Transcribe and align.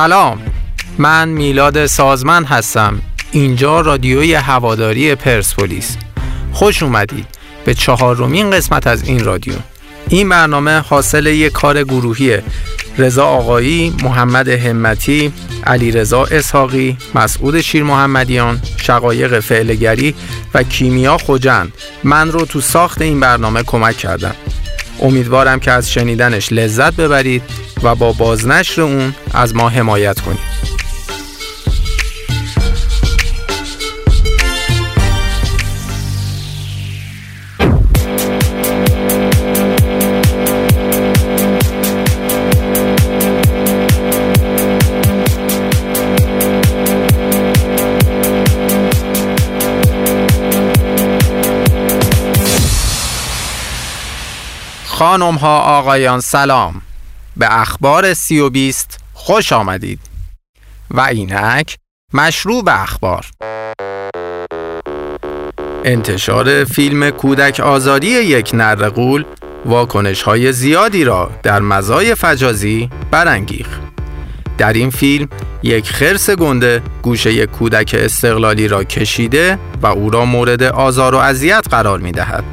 سلام. 0.00 0.40
من 0.98 1.28
میلاد 1.28 1.86
سازمن 1.86 2.44
هستم. 2.44 3.02
اینجا 3.32 3.80
رادیوی 3.80 4.34
هواداری 4.34 5.14
پرسپولیس. 5.14 5.96
خوش 6.52 6.82
اومدید 6.82 7.26
به 7.64 7.74
چهارمین 7.74 8.50
قسمت 8.50 8.86
از 8.86 9.08
این 9.08 9.24
رادیو. 9.24 9.54
این 10.08 10.28
برنامه 10.28 10.78
حاصل 10.78 11.26
یک 11.26 11.52
کار 11.52 11.84
گروهی 11.84 12.38
رضا 12.98 13.26
آقایی، 13.26 13.96
محمد 14.02 14.48
همتی، 14.48 15.32
علی 15.66 15.90
رضا 15.90 16.24
اسحاقی، 16.24 16.96
مسعود 17.14 17.60
شیر 17.60 17.82
محمدیان، 17.82 18.60
شقایق 18.76 19.40
فعلگری 19.40 20.14
و 20.54 20.62
کیمیا 20.62 21.18
خوجند 21.18 21.72
من 22.04 22.32
رو 22.32 22.44
تو 22.44 22.60
ساخت 22.60 23.02
این 23.02 23.20
برنامه 23.20 23.62
کمک 23.62 23.96
کردن. 23.96 24.34
امیدوارم 25.02 25.60
که 25.60 25.70
از 25.70 25.92
شنیدنش 25.92 26.52
لذت 26.52 26.96
ببرید. 26.96 27.42
و 27.82 27.94
با 27.94 28.12
بازنشر 28.12 28.82
اون 28.82 29.14
از 29.34 29.54
ما 29.54 29.68
حمایت 29.68 30.20
کنید. 30.20 30.60
خانم 54.86 55.34
ها 55.34 55.58
آقایان 55.58 56.20
سلام. 56.20 56.82
به 57.36 57.60
اخبار 57.60 58.14
سی 58.14 58.38
و 58.38 58.50
بیست 58.50 59.00
خوش 59.14 59.52
آمدید. 59.52 60.00
و 60.90 61.00
اینک 61.00 61.76
مشروع 62.14 62.64
به 62.64 62.82
اخبار. 62.82 63.26
انتشار 65.84 66.64
فیلم 66.64 67.10
کودک 67.10 67.60
آزادی 67.60 68.08
یک 68.08 68.50
نرقول 68.54 69.24
واکنش 69.64 70.22
های 70.22 70.52
زیادی 70.52 71.04
را 71.04 71.30
در 71.42 71.60
مزای 71.60 72.14
فجازی 72.14 72.90
برانگیخ 73.10 73.66
در 74.58 74.72
این 74.72 74.90
فیلم 74.90 75.28
یک 75.62 75.90
خرس 75.90 76.30
گنده 76.30 76.82
گوشه 77.02 77.32
یک 77.32 77.50
کودک 77.50 77.96
استقلالی 77.98 78.68
را 78.68 78.84
کشیده 78.84 79.58
و 79.82 79.86
او 79.86 80.10
را 80.10 80.24
مورد 80.24 80.62
آزار 80.62 81.14
و 81.14 81.18
اذیت 81.18 81.66
قرار 81.70 81.98
می 81.98 82.12
دهد. 82.12 82.44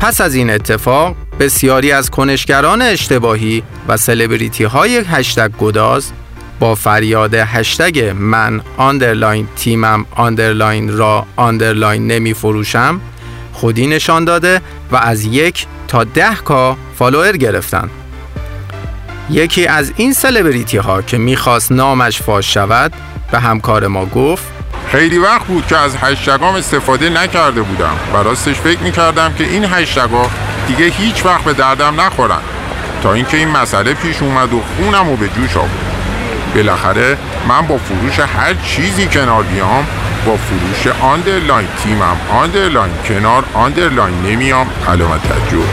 پس 0.00 0.20
از 0.20 0.34
این 0.34 0.50
اتفاق 0.50 1.16
بسیاری 1.40 1.92
از 1.92 2.10
کنشگران 2.10 2.82
اشتباهی 2.82 3.62
و 3.88 3.96
سلبریتی 3.96 4.64
های 4.64 4.96
هشتگ 4.96 5.50
گذار 5.50 6.12
با 6.60 6.74
فریاد 6.74 7.34
هشتگ 7.34 8.14
من 8.18 8.60
underline 8.76 9.48
تیمم 9.56 10.06
underline 10.16 10.96
را 10.96 11.26
underline 11.36 12.06
نمی 12.06 12.34
فروشم 12.34 13.00
خودی 13.52 13.86
نشان 13.86 14.24
داده 14.24 14.60
و 14.92 14.96
از 14.96 15.24
یک 15.24 15.66
تا 15.88 16.04
ده 16.04 16.34
K 16.34 16.76
follower 16.98 17.36
گرفتن. 17.36 17.90
یکی 19.30 19.66
از 19.66 19.92
این 19.96 20.12
سلبریتی 20.12 20.76
ها 20.76 21.02
که 21.02 21.18
می‌خواست 21.18 21.72
نامش 21.72 22.22
فاش 22.22 22.54
شود 22.54 22.92
به 23.32 23.38
همکار 23.38 23.86
ما 23.86 24.06
گفت 24.06 24.53
خیلی 24.94 25.18
وقت 25.18 25.46
بود 25.46 25.66
که 25.66 25.76
از 25.76 25.96
هشتگام 25.96 26.54
استفاده 26.54 27.10
نکرده 27.10 27.62
بودم. 27.62 27.96
و 28.14 28.16
راستش 28.16 28.54
فکر 28.54 28.78
می‌کردم 28.78 29.32
که 29.32 29.44
این 29.44 29.64
هشتگا 29.64 30.30
دیگه 30.68 30.84
هیچ 30.84 31.26
وقت 31.26 31.44
به 31.44 31.52
دردم 31.52 32.00
نخورن. 32.00 32.40
تا 33.02 33.12
اینکه 33.12 33.36
این 33.36 33.48
مسئله 33.48 33.94
پیش 33.94 34.22
اومد 34.22 34.52
و 34.52 34.60
خونم 34.76 35.08
رو 35.08 35.16
به 35.16 35.28
جوش 35.28 35.56
آورد. 35.56 35.70
بالاخره 36.54 37.16
من 37.48 37.66
با 37.66 37.78
فروش 37.78 38.18
هر 38.18 38.54
چیزی 38.54 39.06
کنار 39.06 39.42
بیام 39.42 39.86
با 40.26 40.36
فروش 40.36 40.94
underline 41.00 41.68
تیمم 41.82 42.16
underline 42.30 42.92
کنار 43.08 43.44
underline 43.54 44.14
نمیام. 44.22 44.66
علامت 44.88 45.22
تعجب 45.22 45.64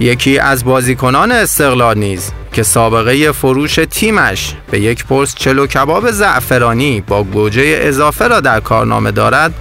یکی 0.00 0.38
از 0.38 0.64
بازیکنان 0.64 1.32
استقلال 1.32 1.98
نیز. 1.98 2.32
که 2.52 2.62
سابقه 2.62 3.32
فروش 3.32 3.78
تیمش 3.90 4.54
به 4.70 4.80
یک 4.80 5.06
پست 5.06 5.36
چلو 5.36 5.66
کباب 5.66 6.10
زعفرانی 6.10 7.00
با 7.00 7.24
گوجه 7.24 7.78
اضافه 7.80 8.28
را 8.28 8.40
در 8.40 8.60
کارنامه 8.60 9.10
دارد 9.10 9.54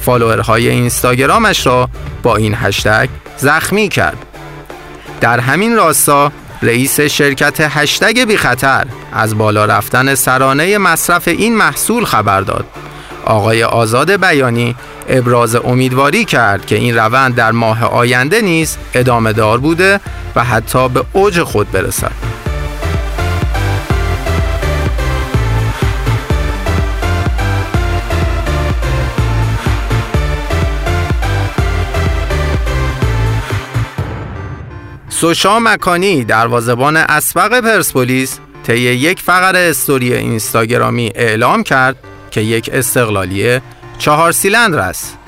فالوورهای 0.00 0.68
اینستاگرامش 0.68 1.66
را 1.66 1.88
با 2.22 2.36
این 2.36 2.54
هشتگ 2.54 3.08
زخمی 3.36 3.88
کرد. 3.88 4.26
در 5.20 5.40
همین 5.40 5.76
راستا 5.76 6.32
رئیس 6.62 7.00
شرکت 7.00 7.56
هشتگ 7.60 8.24
بی 8.24 8.36
خطر 8.36 8.86
از 9.12 9.38
بالا 9.38 9.64
رفتن 9.64 10.14
سرانه 10.14 10.78
مصرف 10.78 11.28
این 11.28 11.56
محصول 11.56 12.04
خبر 12.04 12.40
داد. 12.40 12.64
آقای 13.26 13.64
آزاد 13.64 14.20
بیانی 14.20 14.76
ابراز 15.08 15.56
امیدواری 15.56 16.24
کرد 16.24 16.66
که 16.66 16.76
این 16.76 16.96
روند 16.96 17.34
در 17.34 17.52
ماه 17.52 17.84
آینده 17.84 18.40
نیز 18.40 18.76
ادامه 18.94 19.32
دار 19.32 19.58
بوده 19.58 20.00
و 20.36 20.44
حتی 20.44 20.88
به 20.88 21.04
اوج 21.12 21.42
خود 21.42 21.70
برسد. 21.70 22.12
سوشا 35.08 35.58
مکانی 35.60 36.24
دروازبان 36.24 36.96
اسبق 36.96 37.60
پرسپولیس 37.60 38.38
طی 38.66 38.78
یک 38.78 39.20
فقر 39.20 39.56
استوری 39.56 40.14
اینستاگرامی 40.14 41.12
اعلام 41.14 41.62
کرد 41.62 41.96
که 42.36 42.42
یک 42.42 42.70
استقلالی 42.72 43.60
چهار 43.98 44.32
سیلندر 44.32 44.78
است. 44.78 45.18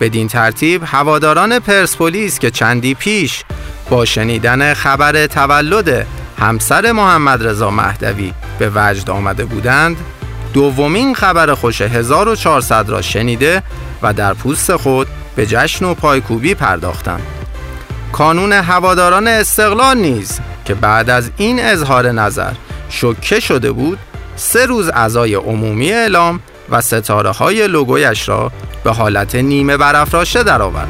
بدین 0.00 0.28
ترتیب 0.28 0.82
هواداران 0.86 1.58
پرسپولیس 1.58 2.38
که 2.38 2.50
چندی 2.50 2.94
پیش 2.94 3.44
با 3.90 4.04
شنیدن 4.04 4.74
خبر 4.74 5.26
تولد 5.26 6.06
همسر 6.38 6.92
محمد 6.92 7.46
رضا 7.46 7.70
مهدوی 7.70 8.32
به 8.58 8.70
وجد 8.74 9.10
آمده 9.10 9.44
بودند 9.44 9.96
دومین 10.54 11.14
خبر 11.14 11.54
خوش 11.54 11.80
1400 11.80 12.88
را 12.88 13.02
شنیده 13.02 13.62
و 14.02 14.12
در 14.12 14.34
پوست 14.34 14.76
خود 14.76 15.08
به 15.36 15.46
جشن 15.46 15.84
و 15.84 15.94
پایکوبی 15.94 16.54
پرداختند. 16.54 17.26
کانون 18.12 18.52
هواداران 18.52 19.28
استقلال 19.28 19.98
نیز 19.98 20.40
که 20.64 20.74
بعد 20.74 21.10
از 21.10 21.30
این 21.36 21.60
اظهار 21.60 22.10
نظر 22.10 22.52
شکه 22.88 23.40
شده 23.40 23.72
بود 23.72 23.98
سه 24.36 24.66
روز 24.66 24.88
ازای 24.88 25.34
عمومی 25.34 25.92
اعلام 25.92 26.40
و 26.70 26.80
ستاره 26.80 27.30
های 27.30 27.68
لوگویش 27.68 28.28
را 28.28 28.52
به 28.84 28.90
حالت 28.90 29.34
نیمه 29.34 29.76
برافراشته 29.76 30.42
درآورد. 30.42 30.88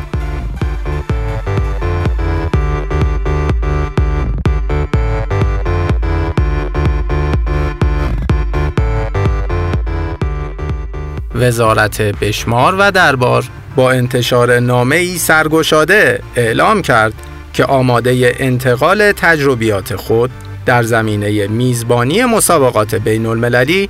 وزارت 11.34 12.02
بشمار 12.02 12.74
و 12.78 12.90
دربار 12.90 13.44
با 13.76 13.90
انتشار 13.90 14.58
نامه 14.58 14.96
ای 14.96 15.18
سرگشاده 15.18 16.22
اعلام 16.36 16.82
کرد 16.82 17.12
که 17.52 17.64
آماده 17.64 18.36
انتقال 18.38 19.12
تجربیات 19.12 19.96
خود 19.96 20.30
در 20.66 20.82
زمینه 20.82 21.46
میزبانی 21.46 22.24
مسابقات 22.24 22.94
بین 22.94 23.26
المللی 23.26 23.88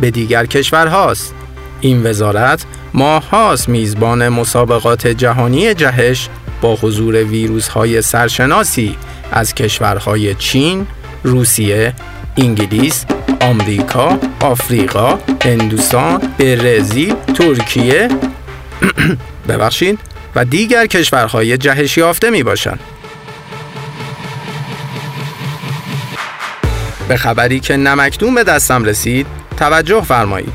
به 0.00 0.10
دیگر 0.10 0.46
کشورهاست. 0.46 1.34
این 1.80 2.06
وزارت 2.06 2.64
ماهاست 2.94 3.68
میزبان 3.68 4.28
مسابقات 4.28 5.06
جهانی 5.06 5.74
جهش 5.74 6.28
با 6.60 6.74
حضور 6.76 7.24
ویروس 7.24 7.68
های 7.68 8.02
سرشناسی 8.02 8.96
از 9.32 9.54
کشورهای 9.54 10.34
چین، 10.34 10.86
روسیه، 11.22 11.94
انگلیس، 12.36 13.04
آمریکا، 13.40 14.18
آفریقا، 14.40 15.18
هندوستان، 15.44 16.32
برزیل، 16.38 17.14
ترکیه 17.34 18.08
ببخشید 19.48 19.98
و 20.34 20.44
دیگر 20.44 20.86
کشورهای 20.86 21.56
جهش 21.58 21.98
یافته 21.98 22.30
می 22.30 22.42
باشند. 22.42 22.80
به 27.08 27.16
خبری 27.16 27.60
که 27.60 27.76
نمکدون 27.76 28.34
به 28.34 28.44
دستم 28.44 28.84
رسید 28.84 29.26
توجه 29.56 30.00
فرمایید. 30.00 30.52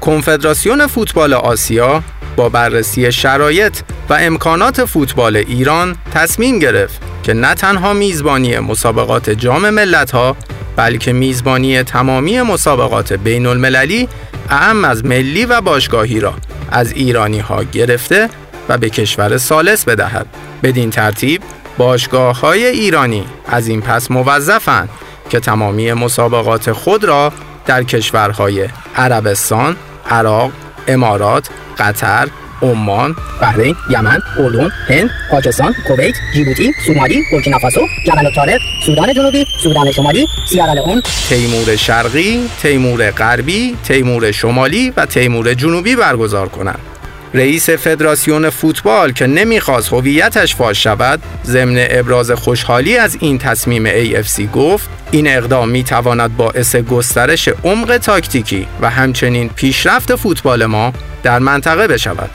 کنفدراسیون 0.00 0.86
فوتبال 0.86 1.34
آسیا 1.34 2.02
با 2.36 2.48
بررسی 2.48 3.12
شرایط 3.12 3.78
و 4.08 4.14
امکانات 4.14 4.84
فوتبال 4.84 5.36
ایران 5.36 5.96
تصمیم 6.14 6.58
گرفت 6.58 7.02
که 7.22 7.34
نه 7.34 7.54
تنها 7.54 7.92
میزبانی 7.92 8.58
مسابقات 8.58 9.30
جام 9.30 9.70
ملت‌ها 9.70 10.36
بلکه 10.76 11.12
میزبانی 11.12 11.82
تمامی 11.82 12.42
مسابقات 12.42 13.12
بین 13.12 13.46
المللی 13.46 14.08
اهم 14.50 14.84
از 14.84 15.04
ملی 15.04 15.44
و 15.44 15.60
باشگاهی 15.60 16.20
را 16.20 16.34
از 16.70 16.92
ایرانی 16.92 17.38
ها 17.38 17.64
گرفته 17.64 18.28
و 18.68 18.78
به 18.78 18.90
کشور 18.90 19.38
سالس 19.38 19.84
بدهد. 19.84 20.26
بدین 20.62 20.90
ترتیب 20.90 21.42
باشگاه 21.78 22.40
های 22.40 22.66
ایرانی 22.66 23.24
از 23.46 23.68
این 23.68 23.80
پس 23.80 24.10
موظفند 24.10 24.88
که 25.28 25.40
تمامی 25.40 25.92
مسابقات 25.92 26.72
خود 26.72 27.04
را 27.04 27.32
در 27.66 27.82
کشورهای 27.82 28.68
عربستان، 28.96 29.76
عراق، 30.10 30.52
امارات، 30.88 31.48
قطر، 31.78 32.28
عمان، 32.62 33.16
بحرین، 33.40 33.76
یمن، 33.90 34.22
اردن، 34.38 34.70
هند، 34.88 35.10
پاکستان، 35.30 35.74
کویت، 35.86 36.14
جیبوتی، 36.34 36.72
سومالی، 36.86 37.22
بورکینافاسو، 37.30 37.80
جبل 38.06 38.26
الطارق، 38.26 38.60
سودان 38.86 39.14
جنوبی، 39.14 39.46
سودان 39.62 39.92
شمالی، 39.92 40.26
سیارالئون، 40.50 41.02
تیمور 41.28 41.76
شرقی، 41.76 42.48
تیمور 42.62 43.10
غربی، 43.10 43.76
تیمور 43.84 44.32
شمالی 44.32 44.92
و 44.96 45.06
تیمور 45.06 45.54
جنوبی 45.54 45.96
برگزار 45.96 46.48
کنند. 46.48 46.87
رئیس 47.34 47.70
فدراسیون 47.70 48.50
فوتبال 48.50 49.12
که 49.12 49.26
نمی‌خواست 49.26 49.92
هویتش 49.92 50.56
فاش 50.56 50.82
شود 50.84 51.22
ضمن 51.44 51.86
ابراز 51.90 52.30
خوشحالی 52.30 52.96
از 52.96 53.16
این 53.20 53.38
تصمیم 53.38 53.86
AFC 53.88 54.42
گفت 54.54 54.88
این 55.10 55.28
اقدام 55.28 55.68
می 55.68 55.84
تواند 55.84 56.36
باعث 56.36 56.76
گسترش 56.76 57.48
عمق 57.64 57.96
تاکتیکی 57.96 58.66
و 58.80 58.90
همچنین 58.90 59.48
پیشرفت 59.48 60.16
فوتبال 60.16 60.66
ما 60.66 60.92
در 61.22 61.38
منطقه 61.38 61.86
بشود. 61.86 62.30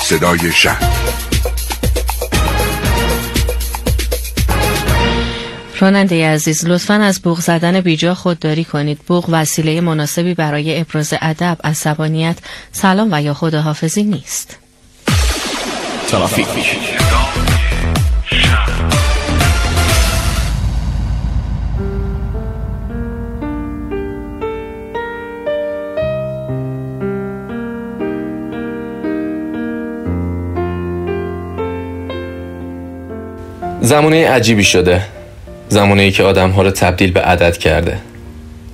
صدای 0.00 0.52
شهر 0.52 1.25
راننده 5.80 6.28
عزیز 6.28 6.66
لطفا 6.66 6.94
از 6.94 7.22
بوغ 7.22 7.40
زدن 7.40 7.80
بیجا 7.80 8.14
خودداری 8.14 8.64
کنید. 8.64 8.98
بوغ 9.06 9.24
وسیله 9.28 9.80
مناسبی 9.80 10.34
برای 10.34 10.80
ابراز 10.80 11.14
ادب 11.20 11.58
عصبانیت 11.64 12.36
سلام 12.72 13.08
و 13.12 13.22
یا 13.22 13.34
خداحافظی 13.34 14.02
نیست. 14.02 14.58
ترافیک. 16.08 16.46
زمانه 33.80 34.28
عجیبی 34.30 34.64
شده. 34.64 35.02
زمانه 35.68 36.02
ای 36.02 36.10
که 36.10 36.22
آدم 36.22 36.50
ها 36.50 36.62
رو 36.62 36.70
تبدیل 36.70 37.12
به 37.12 37.20
عدد 37.20 37.56
کرده. 37.56 37.98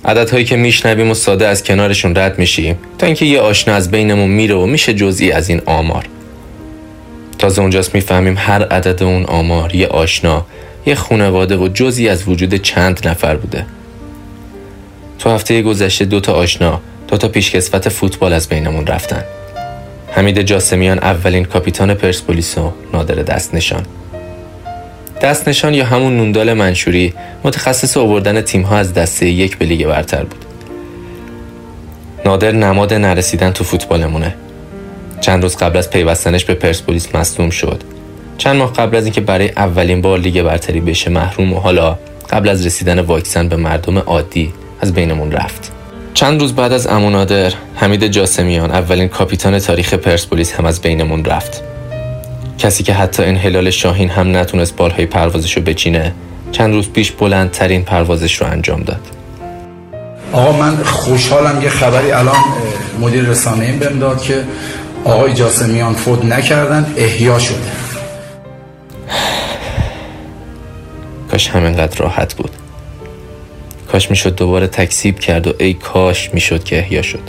عدد 0.05 0.29
هایی 0.29 0.45
که 0.45 0.55
میشنویم 0.55 1.11
و 1.11 1.13
ساده 1.13 1.47
از 1.47 1.63
کنارشون 1.63 2.15
رد 2.15 2.39
میشیم 2.39 2.77
تا 2.97 3.05
اینکه 3.05 3.25
یه 3.25 3.39
آشنا 3.39 3.73
از 3.73 3.91
بینمون 3.91 4.29
میره 4.29 4.55
و 4.55 4.65
میشه 4.65 4.93
جزئی 4.93 5.31
از 5.31 5.49
این 5.49 5.61
آمار. 5.65 6.05
تازه 7.39 7.61
اونجاست 7.61 7.95
می‌فهمیم 7.95 8.35
هر 8.37 8.63
عدد 8.63 9.03
اون 9.03 9.25
آمار 9.25 9.75
یه 9.75 9.87
آشنا 9.87 10.45
یه 10.85 10.95
خونواده 10.95 11.57
و 11.57 11.67
جزئی 11.67 12.09
از 12.09 12.27
وجود 12.27 12.55
چند 12.55 13.07
نفر 13.07 13.35
بوده. 13.35 13.65
تو 15.19 15.29
هفته 15.29 15.61
گذشته 15.61 16.05
دو 16.05 16.19
تا 16.19 16.33
آشنا 16.33 16.81
دو 17.07 17.17
تا 17.17 17.27
پیشکسوت 17.27 17.89
فوتبال 17.89 18.33
از 18.33 18.49
بینمون 18.49 18.87
رفتن. 18.87 19.23
حمید 20.11 20.41
جاسمیان 20.41 20.99
اولین 20.99 21.45
کاپیتان 21.45 21.93
پرسپولیس 21.93 22.57
و 22.57 22.73
نادر 22.93 23.15
دست 23.15 23.55
نشان. 23.55 23.85
دست 25.23 25.47
نشان 25.47 25.73
یا 25.73 25.85
همون 25.85 26.17
نوندال 26.17 26.53
منشوری 26.53 27.13
متخصص 27.43 27.97
آوردن 27.97 28.41
تیمها 28.41 28.77
از 28.77 28.93
دسته 28.93 29.29
یک 29.29 29.57
به 29.57 29.65
لیگ 29.65 29.87
برتر 29.87 30.23
بود. 30.23 30.45
نادر 32.25 32.51
نماد 32.51 32.93
نرسیدن 32.93 33.51
تو 33.51 33.63
فوتبالمونه. 33.63 34.35
چند 35.21 35.43
روز 35.43 35.57
قبل 35.57 35.77
از 35.77 35.89
پیوستنش 35.89 36.45
به 36.45 36.53
پرسپولیس 36.53 37.15
مصدوم 37.15 37.49
شد. 37.49 37.83
چند 38.37 38.55
ماه 38.55 38.73
قبل 38.73 38.97
از 38.97 39.03
اینکه 39.03 39.21
برای 39.21 39.49
اولین 39.49 40.01
بار 40.01 40.19
لیگ 40.19 40.41
برتری 40.41 40.81
بشه 40.81 41.09
محروم 41.09 41.53
و 41.53 41.59
حالا 41.59 41.97
قبل 42.29 42.49
از 42.49 42.65
رسیدن 42.65 42.99
واکسن 42.99 43.47
به 43.47 43.55
مردم 43.55 43.97
عادی 43.97 44.53
از 44.81 44.93
بینمون 44.93 45.31
رفت. 45.31 45.71
چند 46.13 46.41
روز 46.41 46.55
بعد 46.55 46.73
از 46.73 46.87
امونادر 46.87 47.53
حمید 47.75 48.07
جاسمیان 48.07 48.71
اولین 48.71 49.07
کاپیتان 49.07 49.59
تاریخ 49.59 49.93
پرسپولیس 49.93 50.53
هم 50.53 50.65
از 50.65 50.81
بینمون 50.81 51.25
رفت. 51.25 51.72
کسی 52.63 52.83
که 52.83 52.93
حتی 52.93 53.23
انحلال 53.23 53.69
شاهین 53.69 54.09
هم 54.09 54.37
نتونست 54.37 54.75
بالهای 54.75 55.05
پروازش 55.05 55.57
رو 55.57 55.63
بچینه 55.63 56.13
چند 56.51 56.73
روز 56.73 56.89
پیش 56.89 57.11
بلندترین 57.11 57.83
پروازش 57.83 58.41
رو 58.41 58.47
انجام 58.47 58.83
داد. 58.83 58.99
آقا 60.33 60.51
من 60.51 60.83
خوشحالم 60.83 61.61
یه 61.61 61.69
خبری 61.69 62.11
الان 62.11 62.35
مدیر 63.01 63.23
رسانه 63.23 63.65
این 63.65 63.79
بهم 63.79 63.99
داد 63.99 64.21
که 64.21 64.43
آقای 65.05 65.33
جاسمیان 65.33 65.93
فوت 65.93 66.25
نکردن 66.25 66.93
احیا 66.97 67.39
شده. 67.39 67.57
کاش 71.31 71.49
همینقدر 71.49 71.97
راحت 71.97 72.33
بود. 72.33 72.51
کاش 73.91 74.09
می‌شد 74.09 74.35
دوباره 74.35 74.67
تکسیب 74.67 75.19
کرد 75.19 75.47
و 75.47 75.53
ای 75.59 75.73
کاش 75.73 76.29
می‌شد 76.33 76.63
که 76.63 76.79
احیا 76.79 77.01
شد. 77.01 77.23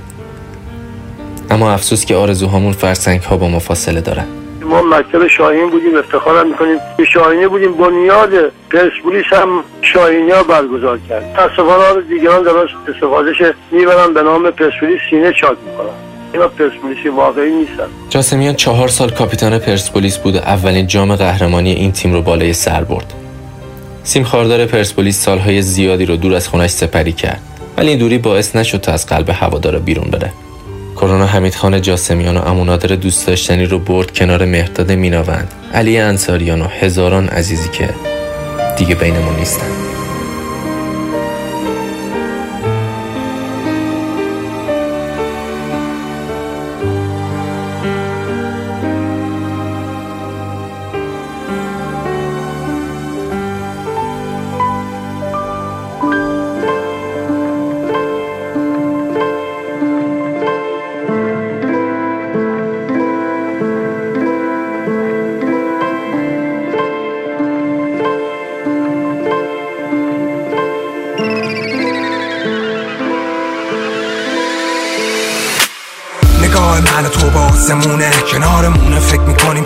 اما 1.51 1.73
افسوس 1.73 2.05
که 2.05 2.15
آرزوهامون 2.15 2.73
فرسنگ 2.73 3.21
ها 3.21 3.37
با 3.37 3.49
مفاصله 3.49 4.01
دارن. 4.01 4.27
ما 4.65 4.83
مکتب 4.83 5.27
شاهین 5.27 5.71
بودیم 5.71 5.97
افتخارم 5.99 6.49
می‌کنیم. 6.49 6.79
که 6.97 7.05
شاهینی 7.05 7.47
بودیم 7.47 7.73
بنیاد 7.73 8.31
پرسپولیس 8.71 9.25
هم 9.33 9.49
شاهینی 9.83 10.31
ها 10.31 10.43
برگزار 10.43 10.99
کرد. 11.09 11.33
تصفانه 11.37 12.01
دیگران 12.09 12.43
در 12.43 12.51
استفادهش 12.89 13.43
می‌برن 13.71 14.15
به 14.15 14.23
نام 14.23 14.51
پرسپولیس 14.51 15.01
سینه 15.11 15.33
چاک 15.33 15.57
می‌کنن. 15.67 15.89
اینا 16.33 16.49
پرسپولیسی 16.49 17.09
واقعی 17.09 17.51
نیستن. 17.51 17.87
جاسمیان 18.11 18.55
چهار 18.55 18.89
سال 18.89 19.11
کاپیتان 19.11 19.59
پرسپولیس 19.59 20.19
بود 20.19 20.37
و 20.37 20.39
اولین 20.39 20.87
جام 20.87 21.17
قهرمانی 21.17 21.73
این 21.73 21.93
تیم 21.93 22.13
رو 22.13 22.23
بالای 22.23 22.53
سر 22.53 22.85
برد. 22.85 23.13
سیم 24.03 24.25
خاردار 24.25 24.67
پرسپولیس 24.67 25.25
سالهای 25.25 25.63
زیادی 25.63 26.07
رو 26.07 26.17
دور 26.17 26.35
از 26.35 26.49
خونش 26.49 26.71
سپری 26.71 27.13
کرد. 27.13 27.41
ولی 27.79 27.89
این 27.89 27.99
دوری 27.99 28.19
باعث 28.19 28.57
نشد 28.57 28.81
تا 28.81 28.93
از 28.93 29.07
قلب 29.07 29.29
هوادارا 29.29 29.79
بیرون 29.79 30.11
بره. 30.11 30.33
کرونا 30.95 31.27
حمید 31.27 31.55
خان 31.55 31.81
جاسمیان 31.81 32.37
و 32.37 32.49
امونادر 32.49 32.97
دوست 32.97 33.27
داشتنی 33.27 33.67
رو 33.67 33.79
برد 33.79 34.15
کنار 34.15 34.45
مهداد 34.45 34.93
میناوند. 34.93 35.53
علی 35.75 35.99
انصاریان 35.99 36.63
و 36.63 36.69
هزاران 36.69 37.29
عزیزی 37.29 37.69
که 37.69 37.91
دیگه 38.77 38.95
بینمون 38.95 39.37
نیستن. 39.37 39.94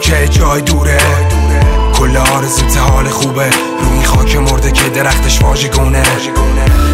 که 0.00 0.28
جای 0.28 0.60
دوره. 0.60 0.98
کل 1.94 2.16
آرزو 2.16 2.80
حال 2.80 3.08
خوبه. 3.08 3.50
رو 3.80 3.92
این 3.92 4.04
خاک 4.04 4.36
مرده 4.36 4.72
که 4.72 4.88
درختش 4.88 5.42
واژگونه. 5.42 6.02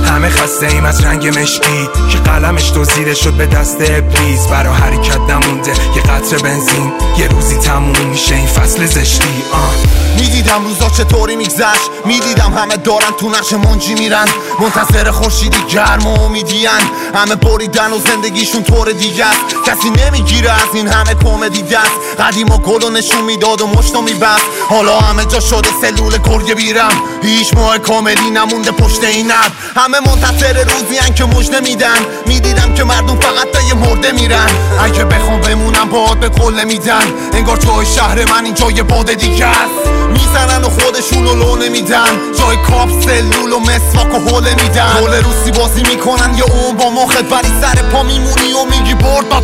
همه 0.04 0.28
خسته 0.28 0.66
ایم 0.66 0.84
از 0.84 1.04
رنگ 1.04 1.38
مشکی. 1.38 1.88
که 2.10 2.18
قلمش 2.18 2.72
زیره 2.94 3.14
شد 3.14 3.32
به 3.32 3.46
دست 3.46 3.76
ابلیس 3.80 4.46
برا 4.46 4.72
حرکت 4.72 5.20
نمونده. 5.20 5.70
یه 5.70 6.02
قطر 6.02 6.38
بنزین. 6.38 6.92
یه 7.18 7.28
روزی 7.28 7.56
تموم 7.56 8.06
میشه 8.06 8.34
این 8.34 8.46
فصل 8.46 8.86
زشتی. 8.86 9.42
آه. 9.52 9.74
می‌دیدم 10.18 10.64
روزا 10.64 10.88
چطوری 10.88 11.36
میگذشت. 11.36 11.90
می‌دیدم 12.04 12.52
همه 12.52 12.76
دارن 12.76 13.10
تو 13.20 13.28
نقش 13.28 13.52
منجی 13.52 13.94
میرن. 13.94 14.26
منتصر 14.60 15.10
خورشیدی 15.10 15.58
گرم 15.68 16.06
و 16.06 16.20
امیدیان 16.20 16.80
همه 17.14 17.34
بریدن 17.34 17.92
و 17.92 17.98
زندگیشون 17.98 18.62
طور 18.62 18.92
دیگه 18.92 19.24
کسی 19.66 19.90
نمی‌گیره 19.90 20.50
از 20.50 20.74
این 20.74 20.88
همه 20.88 21.14
کمدی 21.14 21.62
دست. 21.62 22.20
قدیم 22.20 22.48
و 22.48 22.58
گل 22.58 22.84
و 22.84 22.90
نشون 22.90 23.24
می‌داد 23.24 23.60
و 23.60 23.66
مشتو 23.66 24.02
میبست. 24.02 24.44
حالا 24.70 24.98
همه 24.98 25.24
جا 25.24 25.40
شده 25.40 25.68
سلول 25.80 26.18
گرگه 26.18 26.54
بی 26.54 26.74
میرم 26.74 26.92
هیچ 27.22 27.54
ماه 27.54 27.78
کاملی 27.78 28.30
نمونده 28.30 28.70
پشت 28.70 29.04
این 29.04 29.30
همه 29.76 30.00
منتظر 30.00 30.64
روزی 30.64 31.12
که 31.14 31.24
مجده 31.24 31.60
میدن 31.60 31.98
می‌دیدم 32.26 32.74
که 32.74 32.84
مردم 32.84 33.20
فقط 33.20 33.50
تا 33.52 33.60
یه 33.60 33.74
مرده 33.74 34.12
میرن. 34.12 34.48
اگه 34.80 35.04
بخوام 35.04 35.40
بمونم 35.40 35.88
باد 35.88 36.18
به 36.18 36.28
کل 36.28 36.64
میدن. 36.64 37.04
انگار 37.32 37.56
جای 37.56 37.86
شهر 37.86 38.24
من 38.24 38.44
این 38.44 38.54
جای 38.54 38.82
باد 38.82 39.12
دیگه 39.12 39.46
است. 39.46 39.88
می‌زنن 40.12 40.64
و 40.64 40.68
خودشون 40.68 41.26
رو 41.26 41.34
لونه 41.34 41.68
میدن 41.68 42.18
جای 42.38 42.56
کاپ 42.56 42.88
سلول 43.00 43.52
و 43.52 43.58
مسواک 43.58 44.14
و 44.14 44.30
حوله 44.30 44.54
میدن. 44.62 44.88
حول 44.88 45.14
روسی 45.14 45.50
بازی 45.50 45.82
می‌کنن 45.82 46.34
یا 46.34 46.44
اون 46.44 46.76
با 46.76 46.90
مخت 46.90 47.32
ولی 47.32 47.48
سر 47.60 47.82
پا 47.82 48.02
میمونی 48.02 48.52
و 48.52 48.64
میگی 48.70 48.94
برد 48.94 49.28
با 49.28 49.40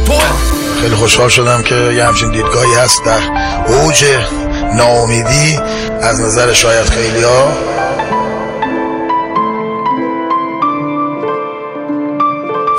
خیلی 0.80 0.94
خوشحال 0.94 1.28
شدم 1.28 1.62
که 1.62 1.74
یه 1.74 2.04
همچین 2.04 2.30
دیدگاهی 2.30 2.74
هست 2.74 3.04
در 3.04 3.20
اوج 3.66 4.04
ناامیدی. 4.76 5.58
از 6.02 6.20
نظر 6.20 6.52
شاید 6.52 6.86
خیلی 6.86 7.22
ها 7.22 7.52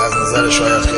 از 0.06 0.12
نظر 0.18 0.50
شاید 0.50 0.91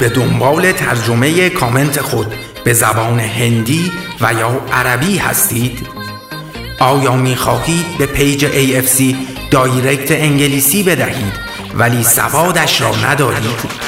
به 0.00 0.08
دنبال 0.08 0.72
ترجمه 0.72 1.48
کامنت 1.50 2.00
خود 2.00 2.34
به 2.64 2.72
زبان 2.72 3.20
هندی 3.20 3.92
و 4.20 4.32
یا 4.32 4.60
عربی 4.72 5.18
هستید؟ 5.18 5.86
آیا 6.78 7.16
می 7.16 7.36
خواهید 7.36 7.98
به 7.98 8.06
page 8.06 8.46
AFC 8.46 9.14
direct 9.50 10.10
انگلیسی 10.10 10.82
بدهید 10.82 11.32
ولی 11.74 12.04
سوادش 12.04 12.80
را 12.80 12.96
ندارید؟ 12.96 13.80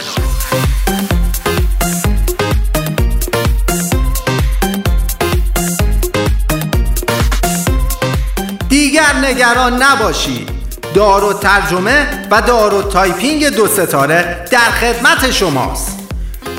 دیگر 8.69 9.15
نگران 9.25 9.83
نباشید 9.83 10.49
دار 10.95 11.25
و 11.25 11.33
ترجمه 11.33 12.07
و 12.31 12.43
دار 12.43 12.75
و 12.75 12.83
تایپینگ 12.83 13.47
دو 13.47 13.67
ستاره 13.67 14.45
در 14.51 14.59
خدمت 14.59 15.31
شماست 15.31 15.92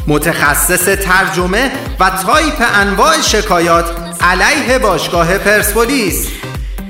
متخصص 0.07 0.85
ترجمه 0.85 1.71
و 1.99 2.09
تایپ 2.09 2.61
انواع 2.73 3.21
شکایات 3.21 3.85
علیه 4.21 4.79
باشگاه 4.79 5.37
پرسپولیس. 5.37 6.27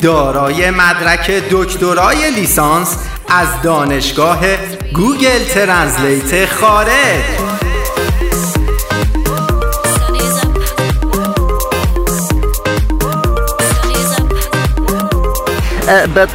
دارای 0.01 0.70
مدرک 0.72 1.32
دکترای 1.51 2.32
لیسانس 2.32 2.98
از 3.27 3.48
دانشگاه 3.63 4.39
Google 4.94 5.44
Translate 5.44 6.46
خارج. 6.46 7.62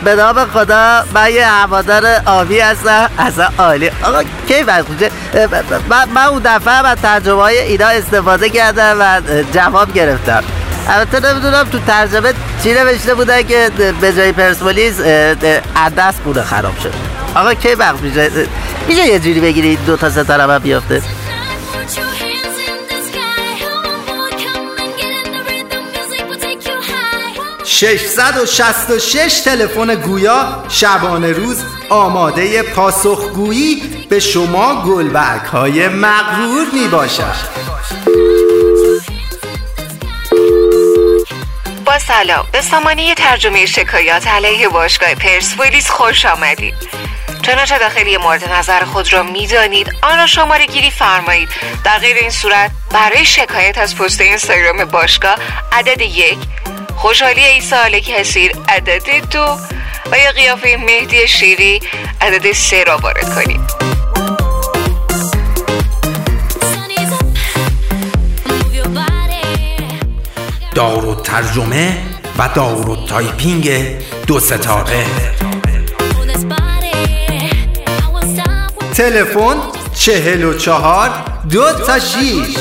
به 0.05 0.14
نام 0.14 0.45
خدا 0.45 1.05
من 1.14 1.33
یه 1.33 1.47
هوادار 1.47 2.07
آبی 2.26 2.61
هستم 2.61 3.11
اصلا 3.19 3.49
عالی. 3.59 3.90
آقا 4.02 4.23
کی 4.49 4.62
وقت 4.62 4.85
من 6.14 6.23
اون 6.23 6.43
دفعه 6.45 6.87
از 6.87 6.99
ترجمه 6.99 7.43
های 7.43 7.59
اینا 7.59 7.87
استفاده 7.87 8.49
کردم 8.49 8.97
و 9.00 9.21
جواب 9.52 9.93
گرفتم. 9.93 10.43
البته 10.88 11.33
نمی‌دونم 11.33 11.64
تو 11.64 11.78
ترجمه 11.78 12.33
چی 12.62 12.73
نوشته 12.73 13.14
بوده 13.14 13.43
که 13.43 13.71
به 14.00 14.12
جای 14.12 14.33
پرسپولیس 14.33 15.00
عدس 15.76 16.14
بوده 16.25 16.43
خراب 16.43 16.78
شد. 16.83 16.93
آقا 17.35 17.55
کی 17.55 17.75
وقت 17.75 18.00
میشه؟ 18.00 18.31
میشه 18.88 19.07
یه 19.07 19.19
جوری 19.19 19.40
بگیری 19.40 19.76
دو 19.76 19.97
تا 19.97 20.11
ستاره 20.11 20.43
هم 20.43 20.59
بیافته 20.59 21.02
666 27.80 29.40
تلفن 29.44 29.94
گویا 29.94 30.64
شبانه 30.68 31.32
روز 31.32 31.64
آماده 31.88 32.62
پاسخگویی 32.62 34.06
به 34.11 34.20
شما 34.20 34.82
گلبرگ 34.82 35.40
های 35.42 35.88
مغرور 35.88 36.66
می 36.73 36.88
باشد 36.88 37.35
با 41.85 41.99
سلام. 41.99 42.47
به 42.52 42.61
سامانه 42.61 43.14
ترجمه 43.14 43.66
شکایات 43.66 44.26
علیه 44.26 44.68
باشگاه 44.68 45.14
پرسپولیس 45.14 45.90
خوش 45.90 46.26
آمدید. 46.26 46.75
چنانچه 47.42 47.78
داخلی 47.78 48.16
مورد 48.16 48.52
نظر 48.52 48.85
خود 48.85 49.12
را 49.12 49.23
می‌دانید 49.23 49.92
آن 50.02 50.18
را 50.18 50.26
شماره 50.26 50.66
گیری 50.66 50.90
فرمایید. 50.90 51.49
در 51.85 51.99
غیر 51.99 52.16
این 52.16 52.30
صورت 52.30 52.70
برای 52.90 53.25
شکایت 53.25 53.78
از 53.78 53.97
پست 53.97 54.20
اینستاگرام 54.20 54.85
باشگاه 54.85 55.37
عدد 55.73 56.00
یک 56.00 56.38
خوشحالی 56.99 57.45
ایسال 57.45 58.00
کسیر 58.00 58.52
عدد 58.69 59.31
دو. 59.31 59.57
و 60.12 60.19
یا 60.19 60.33
قیافه 60.33 60.76
مهدی 60.87 61.28
شیری 61.28 61.81
عدد 62.21 62.52
سه 62.52 62.85
را 62.85 62.97
وارد 62.97 63.35
کنید 63.35 63.61
دار 70.75 71.05
و 71.05 71.14
ترجمه 71.14 71.97
و 72.38 72.49
دار 72.55 72.90
و 72.90 73.07
تایپینگ 73.07 73.71
دو 74.26 74.40
ستاره. 74.40 75.07
تلفن 78.95 79.57
چهل 79.95 80.45
و 80.45 80.55
چهار 80.55 81.11
دو 81.50 81.73
تا 81.73 81.99
شیش. 81.99 82.57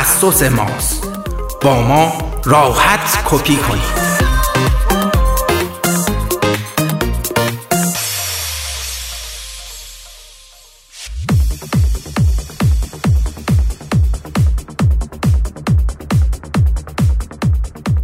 تخصص 0.00 0.42
ماست. 0.42 1.08
با 1.62 1.82
ما 1.82 2.12
راحت 2.44 3.24
کپی 3.24 3.56
کنید. 3.56 3.82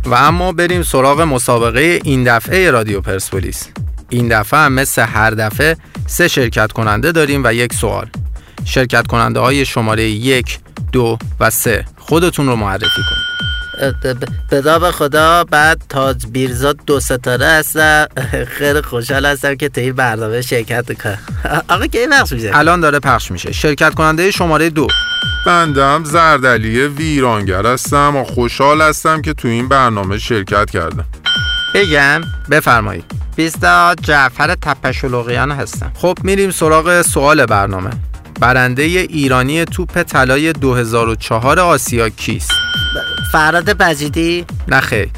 و 0.05 0.15
اما 0.15 0.53
بریم 0.53 0.83
سراغ 0.83 1.21
مسابقه 1.21 2.01
این 2.05 2.25
دفعه 2.25 2.71
رادیو 2.71 3.01
پرسپولیس. 3.01 3.69
این 4.09 4.29
دفعه 4.29 4.61
هم 4.61 4.73
مثل 4.73 5.03
هر 5.03 5.31
دفعه 5.31 5.77
سه 6.07 6.29
شرکت 6.29 6.73
کننده 6.73 7.13
داریم 7.13 7.43
و 7.45 7.53
یک 7.53 7.75
سوال. 7.75 8.11
شرکت 8.67 9.07
کننده 9.07 9.41
های 9.41 9.65
شماره 9.65 10.03
یک 10.03 10.59
دو 10.93 11.19
و 11.41 11.51
سه. 11.51 11.85
خودتون 11.99 12.47
رو 12.47 12.57
معرفی 12.57 12.85
کنید 12.87 13.37
به 14.51 14.61
نام 14.61 14.91
خدا 14.91 15.45
بعد 15.45 15.83
تاج 15.89 16.27
بیرزاد 16.27 16.79
دو 16.87 17.01
ستاره 17.01 17.47
هستم 17.47 18.07
خیلی 18.49 18.83
خوشحال 18.83 19.27
هستم 19.27 19.55
که 19.55 19.69
تو 19.69 19.81
این 19.81 19.93
برنامه 19.93 20.43
شرکت 20.43 21.03
کنم 21.03 21.19
آقا 21.69 21.87
کی 21.87 22.07
پخش 22.07 22.33
میشه؟ 22.33 22.51
الان 22.55 22.81
داره 22.81 22.99
پخش 22.99 23.31
میشه. 23.31 23.53
شرکت 23.53 23.95
کننده 23.95 24.31
شماره 24.31 24.71
دو. 24.71 24.87
بندم 25.47 26.05
زردلی 26.05 26.81
ویرانگر 26.81 27.67
هستم 27.67 28.17
و 28.17 28.25
خوشحال 28.25 28.83
هستم 28.83 29.23
که 29.23 29.33
تو 29.33 29.49
این 29.49 29.69
برنامه 29.69 30.19
شرکت 30.19 30.71
کردم. 30.71 31.05
بگم. 31.75 32.21
بفرمایید. 32.51 33.05
بیستا 33.37 33.95
جعفر 34.03 34.55
تپشلوقیان 34.55 35.51
هستم. 35.51 35.93
خب 35.95 36.19
میریم 36.23 36.51
سراغ 36.51 37.03
سوال 37.03 37.47
برنامه. 37.47 37.91
برنده 38.41 38.83
ایرانی 38.83 39.65
توپ 39.65 40.03
طلای 40.03 40.53
2004 40.53 41.61
آسیا 41.61 42.09
کیست؟ 42.09 42.53
فراد 43.33 43.71
بجیدی؟ 43.71 44.45
نخه 44.69 45.11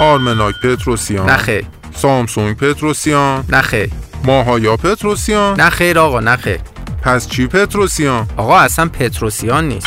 آرمناک 0.00 0.54
پتروسیان. 0.62 1.30
نخه 1.30 1.64
سامسونگ 1.94 2.56
پتروسیان. 2.56 3.44
نخه 3.48 3.90
ماهایا 4.24 4.76
پتروسیان. 4.76 5.60
نخیر 5.60 5.98
آقا 5.98 6.20
نخه 6.20 6.60
پس 7.02 7.28
چی 7.28 7.46
پتروسیان؟ 7.46 8.26
آقا 8.36 8.58
اصلا 8.58 8.88
پتروسیان 8.88 9.68
نیست. 9.68 9.86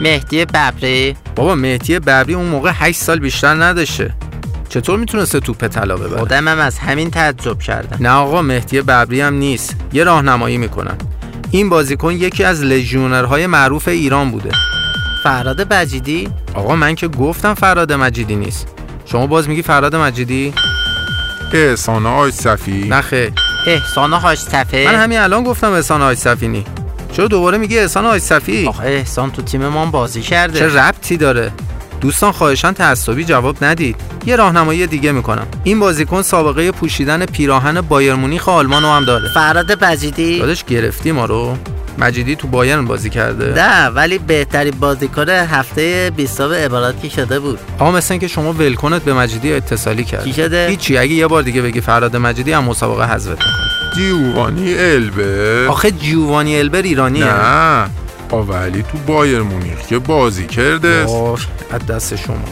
مهدی 0.00 0.44
ببری. 0.44 1.16
بابا 1.36 1.54
مهدی 1.54 1.98
ببری 1.98 2.34
اون 2.34 2.46
موقع 2.46 2.70
8 2.74 3.00
سال 3.00 3.18
بیشتر 3.18 3.54
نداشته. 3.54 4.14
چطور 4.68 4.98
می‌تونسته 4.98 5.40
توپ 5.40 5.66
طلا 5.66 5.96
ببره؟ 5.96 6.18
خودم 6.18 6.48
هم 6.48 6.58
از 6.58 6.78
همین 6.78 7.10
تعجب 7.10 7.58
کردم. 7.58 7.96
نه 8.00 8.10
آقا 8.10 8.42
مهدی 8.42 8.80
ببری 8.80 9.20
هم 9.20 9.34
نیست. 9.34 9.76
یه 9.92 10.04
راهنمایی 10.04 10.58
می‌کنن. 10.58 10.96
این 11.50 11.68
بازیکن 11.68 12.12
یکی 12.12 12.44
از 12.44 12.62
لژیونرهای 12.64 13.46
معروف 13.46 13.88
ایران 13.88 14.30
بوده. 14.30 14.50
فراد 15.22 15.72
مجیدی؟ 15.74 16.28
آقا 16.54 16.76
من 16.76 16.94
که 16.94 17.08
گفتم 17.08 17.54
فراد 17.54 17.92
مجیدی 17.92 18.36
نیست. 18.36 18.68
شما 19.04 19.26
باز 19.26 19.48
میگی 19.48 19.62
فراد 19.62 19.96
مجیدی؟ 19.96 20.54
احسان 21.52 22.06
آج 22.06 22.32
صفی 22.32 22.88
نخه 22.88 23.32
احسان 23.66 24.14
آج 24.14 24.38
صفی 24.38 24.84
من 24.86 24.94
همین 24.94 25.18
الان 25.18 25.44
گفتم 25.44 25.72
احسان 25.72 26.02
آج 26.02 26.16
صفی 26.18 26.48
نی. 26.48 26.64
چرا 27.12 27.28
دوباره 27.28 27.58
میگی 27.58 27.78
احسان 27.78 28.06
آیصفی 28.06 28.66
آخه 28.66 28.84
احسان 28.84 29.30
تو 29.30 29.42
تیم 29.42 29.68
ما 29.68 29.82
هم 29.84 29.90
بازی 29.90 30.22
کرده. 30.22 30.58
چه 30.58 30.76
ربطی 30.76 31.16
داره؟ 31.16 31.52
دوستان 32.00 32.32
خواهشان 32.32 32.74
تعصبی 32.74 33.24
جواب 33.24 33.64
ندید. 33.64 33.96
یه 34.26 34.36
راهنمایی 34.36 34.86
دیگه 34.86 35.12
می‌کنم. 35.12 35.46
این 35.64 35.80
بازیکن 35.80 36.22
سابقه 36.22 36.70
پوشیدن 36.72 37.26
پیراهن 37.26 37.80
بایر 37.80 38.14
مونیخ 38.14 38.48
آلمان 38.48 38.82
رو 38.82 38.88
هم 38.88 39.04
داره. 39.04 39.28
فراد 39.34 39.84
مجیدی. 39.84 40.38
دادش 40.38 40.64
گرفتی 40.64 41.12
ما 41.12 41.24
رو. 41.24 41.56
مجیدی 41.98 42.36
تو 42.36 42.48
بایرن 42.48 42.84
بازی 42.84 43.10
کرده. 43.10 43.62
نه 43.62 43.86
ولی 43.86 44.18
بهترین 44.18 44.74
بازیکن 44.80 45.28
هفته 45.28 46.12
20 46.16 46.40
عبارات 46.40 47.00
کی 47.02 47.10
شده 47.10 47.40
بود؟ 47.40 47.58
آقا 47.78 47.90
مثل 47.90 48.12
اینکه 48.12 48.28
شما 48.28 48.52
ولکنت 48.52 49.02
به 49.02 49.14
مجیدی 49.14 49.52
اتصالی 49.52 50.04
کرد. 50.04 50.24
کی 50.24 50.32
شده؟ 50.32 50.66
هیچی 50.68 50.98
اگه 50.98 51.12
یه 51.12 51.26
بار 51.26 51.42
دیگه 51.42 51.62
بگی 51.62 51.80
فراد 51.80 52.16
مجیدی 52.16 52.52
هم 52.52 52.64
مسابقه 52.64 53.04
حذفت 53.14 53.28
می‌کنه. 53.30 53.52
دیوانی 53.96 54.74
البه 54.74 55.66
آخه 55.68 55.90
جیوانی 55.90 56.58
البر 56.58 56.82
ایرانیه. 56.82 57.24
نه. 57.24 57.90
ولی 58.42 58.82
تو 58.82 58.98
بایر 58.98 59.40
مونیخ 59.40 59.86
که 59.88 59.98
بازی 59.98 60.46
کرده. 60.46 61.04
وای، 61.04 61.42
از 61.70 61.86
دست 61.86 62.16
شما. 62.16 62.44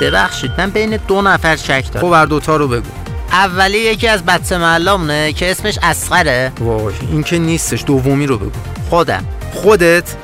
ببخشید 0.00 0.50
من 0.58 0.70
بین 0.70 0.98
دو 1.08 1.22
نفر 1.22 1.56
شک 1.56 1.84
دارم. 1.92 2.06
خب 2.06 2.14
هر 2.14 2.26
دوتا 2.26 2.56
رو 2.56 2.68
بگو. 2.68 2.88
اولی 3.32 3.78
یکی 3.78 4.08
از 4.08 4.24
بچه 4.24 4.58
محلامونه 4.58 5.32
که 5.32 5.50
اسمش 5.50 5.78
اسقره 5.82 6.52
وای 6.60 6.94
این 7.10 7.22
که 7.22 7.38
نیستش 7.38 7.84
دومی 7.86 8.26
رو 8.26 8.38
بگو. 8.38 8.50
خودم. 8.90 9.24
خودت؟ 9.52 10.14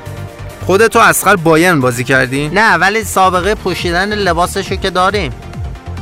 خودت 0.65 0.87
تو 0.87 0.99
اسقر 0.99 1.35
بایرن 1.35 1.81
بازی 1.81 2.03
کردی؟ 2.03 2.49
نه 2.49 2.73
ولی 2.73 3.03
سابقه 3.03 3.55
پوشیدن 3.55 4.13
لباسشو 4.13 4.75
که 4.75 4.89
داریم. 4.89 5.31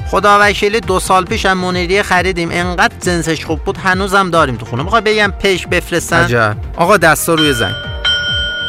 خدا 0.07 0.37
وکیلی 0.41 0.79
دو 0.79 0.99
سال 0.99 1.25
پیش 1.25 1.45
هم 1.45 1.57
منیریه 1.57 2.03
خریدیم. 2.03 2.49
انقدر 2.51 2.95
جنسش 3.01 3.45
خوب 3.45 3.59
بود 3.59 3.77
هنوزم 3.77 4.29
داریم 4.29 4.55
تو 4.55 4.65
خونه. 4.65 4.83
می‌خوای 4.83 5.01
بگم 5.01 5.33
پیش 5.41 5.67
بفرستن 5.67 6.23
عجب. 6.23 6.55
آقا 6.77 6.97
دستا 6.97 7.33
روی 7.33 7.53
زنگ. 7.53 7.75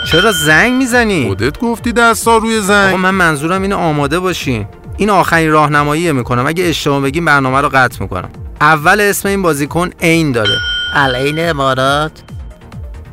چرا 0.06 0.32
زنگ 0.32 0.72
می‌زنی؟ 0.72 1.26
خودت 1.26 1.58
گفتی 1.58 1.92
دستا 1.92 2.36
روی 2.36 2.56
آقا 2.56 2.66
زنگ 2.66 2.94
من 2.94 3.10
منظورم 3.10 3.62
اینه 3.62 3.74
آماده 3.74 4.18
باشین 4.18 4.66
این 4.96 5.10
آخرین 5.10 5.50
راهنمایی 5.50 6.12
می‌کنم. 6.12 6.46
اگه 6.46 6.64
اشتباه 6.64 7.00
بگیم 7.00 7.24
برنامه 7.24 7.60
رو 7.60 7.68
قطع 7.68 8.02
می‌کنم. 8.02 8.28
اول 8.60 9.00
اسم 9.00 9.28
این 9.28 9.42
بازیکن 9.42 9.90
عین 10.00 10.32
داره. 10.32 10.58
العین 10.94 11.48
امارات 11.50 12.12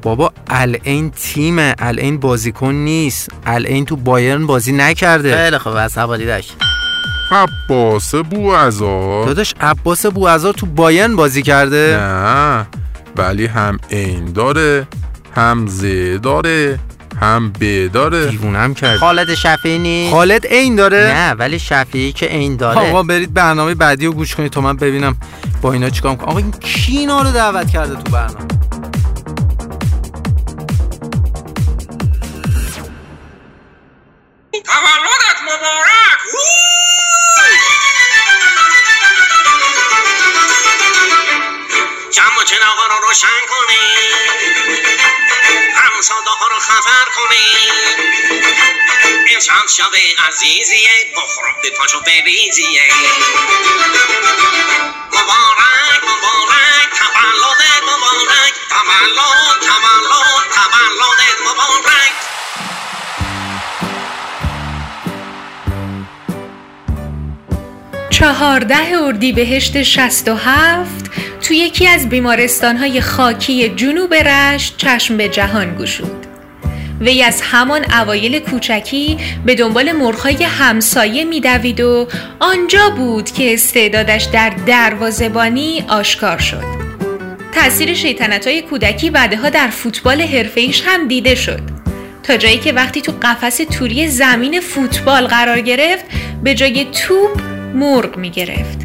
بابا 0.01 0.33
العین 0.47 1.11
تیمه. 1.11 1.75
العین 1.79 2.19
بازیکن 2.19 2.71
نیست. 2.71 3.29
العین 3.45 3.85
تو 3.85 3.95
بایرن 3.95 4.45
بازی 4.45 4.71
نکرده. 4.71 5.37
خیلی 5.37 5.57
خوب 5.57 5.77
عصبانی 5.77 6.25
داشت. 6.25 6.55
عباس 7.31 8.15
بو 8.15 8.49
ازار 8.49 9.25
داداش 9.25 9.53
عباس 9.61 10.05
بوعزار 10.05 10.53
تو 10.53 10.65
بایرن 10.65 11.15
بازی 11.15 11.41
کرده. 11.41 11.97
نه 12.01 12.67
ولی 13.15 13.45
هم 13.45 13.79
این 13.89 14.33
داره. 14.33 14.87
هم 15.37 15.67
ز 15.67 15.85
داره 16.23 16.79
هم 17.21 17.49
ب 17.59 17.87
داره. 17.91 18.25
دیوونم 18.25 18.73
کرد 18.73 18.97
خالد 18.97 19.33
شفیعی 19.35 19.79
نیست؟ 19.79 20.13
خالد 20.13 20.47
عین 20.47 20.75
داره؟ 20.75 20.97
نه 20.97 21.31
ولی 21.33 21.59
شفیعی 21.59 22.11
که 22.11 22.33
این 22.35 22.55
داره. 22.55 22.79
آقا 22.79 23.03
برید 23.03 23.33
برنامه 23.33 23.75
بعدی 23.75 24.05
رو 24.05 24.11
گوش 24.13 24.35
کنید 24.35 24.51
تا 24.51 24.61
من 24.61 24.75
ببینم 24.77 25.17
با 25.61 25.73
اینا 25.73 25.89
چیکار 25.89 26.15
کنم 26.15 26.29
آقا 26.29 26.37
این 26.37 26.51
کی 26.51 26.97
اینا 26.97 27.21
رو 27.21 27.31
دعوت 27.31 27.69
کرده 27.71 27.95
تو 27.95 28.11
برنامه؟ 28.11 28.47
تولدت 34.51 35.37
مبارک! 35.43 36.19
جمع 42.11 42.25
و 42.41 42.43
چراغا 42.45 42.85
رو 42.89 43.07
روشن 43.07 43.27
کنی؟ 43.49 44.06
همساده 45.97 46.29
ها 46.29 46.47
رو 46.47 46.59
خبر 46.59 47.05
کنی. 47.17 47.71
امشب 49.35 49.67
شب 49.77 49.91
عزیزیه 50.27 51.13
بخور 51.17 51.45
به 51.63 51.69
پاشو 51.69 51.99
بریزیه 52.01 52.83
مبارک 55.13 56.03
مبارک 56.03 56.89
تولدت 56.99 57.83
مبارک 57.83 58.53
تولد 58.69 59.59
تولد 59.61 60.26
14 68.19 68.75
اردیبهشت 69.03 69.83
67 69.83 71.11
تو 71.41 71.53
یکی 71.53 71.87
از 71.87 72.09
بیمارستانهای 72.09 73.01
خاکی 73.01 73.69
جنوب 73.69 74.13
رشت 74.13 74.77
چشم 74.77 75.17
به 75.17 75.29
جهان 75.29 75.75
گشود. 75.75 76.25
وی 77.01 77.23
از 77.23 77.41
همان 77.41 77.93
اوایل 77.93 78.39
کوچکی 78.39 79.17
به 79.45 79.55
دنبال 79.55 79.91
مرخای 79.91 80.43
همسایه 80.43 81.23
میدوید 81.23 81.81
و 81.81 82.07
آنجا 82.39 82.89
بود 82.89 83.31
که 83.31 83.53
استعدادش 83.53 84.23
در 84.23 84.49
دروازبانی 84.65 85.85
آشکار 85.87 86.37
شد. 86.37 86.63
تأثیر 87.51 87.93
شیطنت 87.93 88.47
های 88.47 88.61
کودکی 88.61 89.09
بعدها 89.09 89.49
در 89.49 89.67
فوتبال 89.67 90.21
حرفه‌ایش 90.21 90.83
هم 90.85 91.07
دیده 91.07 91.35
شد. 91.35 91.61
تا 92.23 92.37
جایی 92.37 92.57
که 92.57 92.71
وقتی 92.71 93.01
تو 93.01 93.13
قفس 93.21 93.57
توری 93.57 94.07
زمین 94.07 94.59
فوتبال 94.59 95.27
قرار 95.27 95.61
گرفت 95.61 96.05
به 96.43 96.53
جای 96.53 96.85
توپ 96.85 97.56
مرغ 97.77 98.17
می 98.17 98.29
گرفت. 98.29 98.77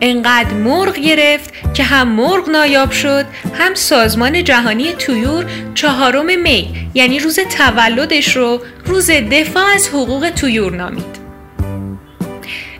انقدر 0.00 0.54
مرغ 0.54 0.94
گرفت 0.98 1.74
که 1.74 1.82
هم 1.82 2.08
مرغ 2.08 2.48
نایاب 2.48 2.90
شد 2.90 3.24
هم 3.58 3.74
سازمان 3.74 4.44
جهانی 4.44 4.92
تویور 4.92 5.46
چهارم 5.74 6.40
می 6.40 6.90
یعنی 6.94 7.18
روز 7.18 7.38
تولدش 7.38 8.36
رو 8.36 8.60
روز 8.84 9.10
دفاع 9.10 9.64
از 9.74 9.88
حقوق 9.88 10.30
تویور 10.30 10.76
نامید. 10.76 11.24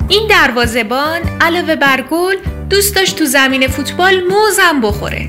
این 0.09 0.29
دروازبان 0.29 1.21
علاوه 1.41 1.77
بر 1.77 2.01
گل 2.11 2.37
دوست 2.71 2.97
داشت 2.97 3.17
تو 3.17 3.25
زمین 3.25 3.69
فوتبال 3.69 4.21
موزم 4.21 4.81
بخوره. 4.83 5.29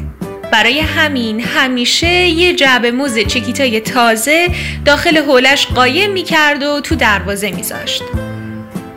برای 0.51 0.79
همین 0.79 1.39
همیشه 1.39 2.07
یه 2.07 2.55
جعبه 2.55 2.91
موز 2.91 3.19
چکیتای 3.19 3.79
تازه 3.79 4.47
داخل 4.85 5.17
حولش 5.17 5.67
قایم 5.67 6.11
می‌کرد 6.11 6.63
و 6.63 6.81
تو 6.81 6.95
دروازه 6.95 7.51
میذاشت. 7.51 8.03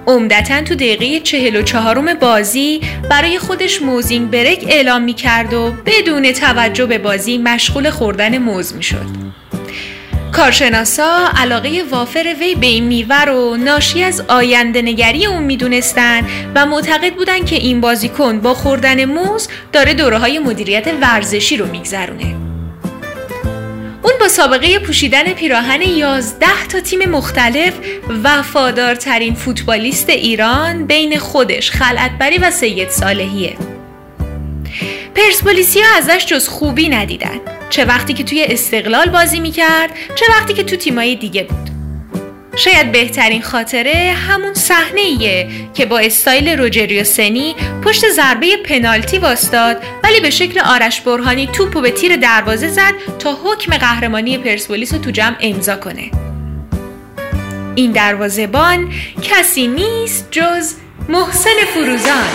عمدتا 0.08 0.62
تو 0.62 0.74
دقیقه 0.74 1.20
چهل 1.20 1.56
و 1.56 1.62
چهارم 1.62 2.14
بازی 2.14 2.80
برای 3.10 3.38
خودش 3.38 3.82
موزینگ 3.82 4.30
برک 4.30 4.64
اعلام 4.68 5.02
می 5.02 5.14
کرد 5.14 5.54
و 5.54 5.74
بدون 5.86 6.32
توجه 6.32 6.86
به 6.86 6.98
بازی 6.98 7.38
مشغول 7.38 7.90
خوردن 7.90 8.38
موز 8.38 8.74
می 8.74 8.82
شد. 8.82 9.28
کارشناسا 10.32 11.28
علاقه 11.36 11.82
وافر 11.90 12.34
وی 12.40 12.54
به 12.54 12.66
این 12.66 12.84
میوه 12.84 13.24
رو 13.24 13.56
ناشی 13.56 14.02
از 14.02 14.22
آینده 14.28 14.82
نگری 14.82 15.26
اون 15.26 15.42
می‌دونستن 15.42 16.26
و 16.54 16.66
معتقد 16.66 17.14
بودن 17.14 17.44
که 17.44 17.56
این 17.56 17.80
بازیکن 17.80 18.40
با 18.40 18.54
خوردن 18.54 19.04
موز 19.04 19.48
داره 19.72 19.94
دوره 19.94 20.18
های 20.18 20.38
مدیریت 20.38 20.86
ورزشی 21.00 21.56
رو 21.56 21.66
میگذرونه. 21.66 22.47
اون 24.08 24.18
با 24.20 24.28
سابقه 24.28 24.78
پوشیدن 24.78 25.32
پیراهن 25.32 25.82
11 25.82 26.46
تا 26.68 26.80
تیم 26.80 27.10
مختلف 27.10 27.74
وفادارترین 28.24 29.34
فوتبالیست 29.34 30.08
ایران 30.08 30.86
بین 30.86 31.18
خودش 31.18 31.70
خلعتبری 31.70 32.38
و 32.38 32.50
سید 32.50 32.90
صالحیه. 32.90 33.56
پرسپولیسیا 35.14 35.86
ازش 35.96 36.26
جز 36.26 36.48
خوبی 36.48 36.88
ندیدن. 36.88 37.40
چه 37.70 37.84
وقتی 37.84 38.14
که 38.14 38.24
توی 38.24 38.44
استقلال 38.44 39.10
بازی 39.10 39.40
می‌کرد 39.40 39.90
چه 40.14 40.26
وقتی 40.28 40.54
که 40.54 40.64
تو 40.64 40.76
تیمای 40.76 41.16
دیگه 41.16 41.42
بود. 41.42 41.77
شاید 42.58 42.92
بهترین 42.92 43.42
خاطره 43.42 44.14
همون 44.28 44.54
صحنه 44.54 45.00
ایه 45.00 45.48
که 45.74 45.86
با 45.86 45.98
استایل 45.98 46.48
روجریو 46.48 47.04
سنی 47.04 47.56
پشت 47.84 48.10
ضربه 48.10 48.56
پنالتی 48.56 49.18
واستاد 49.18 49.76
ولی 50.04 50.20
به 50.20 50.30
شکل 50.30 50.60
آرش 50.60 51.00
برهانی 51.00 51.46
توپو 51.46 51.80
به 51.80 51.90
تیر 51.90 52.16
دروازه 52.16 52.68
زد 52.68 52.92
تا 53.18 53.38
حکم 53.44 53.76
قهرمانی 53.76 54.38
پرسپولیس 54.38 54.92
رو 54.92 54.98
تو 54.98 55.10
جمع 55.10 55.36
امضا 55.40 55.76
کنه. 55.76 56.10
این 57.74 57.92
دروازهبان 57.92 58.92
کسی 59.22 59.66
نیست 59.66 60.28
جز 60.30 60.74
محسن 61.08 61.50
فروزان. 61.74 62.28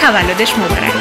تولدش 0.00 0.52
مبارک. 0.52 0.92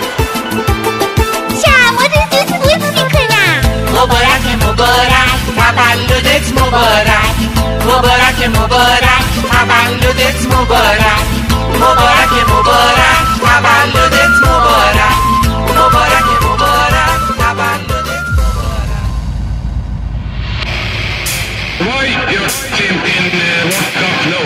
مبارک 3.91 4.63
مبارک. 4.63 5.11
تولدت 5.55 6.61
مبارک. 6.61 7.50
مبارک 7.85 8.39
مبارک 8.57 9.25
تولدت 9.51 10.39
مبارک 10.45 11.27
مبارک 11.75 12.33
مبارک 12.49 13.27
تولدت 13.39 14.35
مبارک 14.43 15.17
مبارک 15.77 16.27
مبارک 16.43 17.21
تولدت 17.39 18.21
Why 21.81 22.05
your 22.33 22.49
team 22.77 22.97
in 23.15 23.25
uh, 23.33 23.45
World 23.69 23.91
Cup 23.99 24.17
no? 24.31 24.41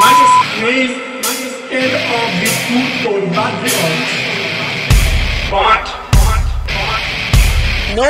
Manchester 0.00 0.46
United, 0.58 1.00
Manchester 1.24 1.92
of 2.18 2.30
the 2.40 2.50
football 2.66 3.22
background. 3.36 4.00
What? 5.50 5.84
No 7.96 8.06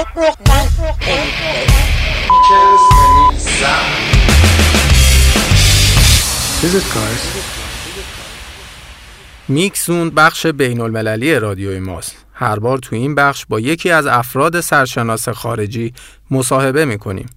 میکسون 9.49 10.11
بخش 10.11 10.47
بین 10.47 10.81
المللی 10.81 11.39
رادیوی 11.39 11.79
ماست. 11.79 12.17
هر 12.33 12.59
بار 12.59 12.79
تو 12.79 12.97
این 12.97 13.15
بخش 13.15 13.47
با 13.49 13.61
یکی 13.61 13.91
از 13.91 14.07
افراد 14.07 14.61
سرشناس 14.61 15.29
خارجی 15.29 15.95
مصاحبه 16.31 16.85
می‌کنیم. 16.85 17.31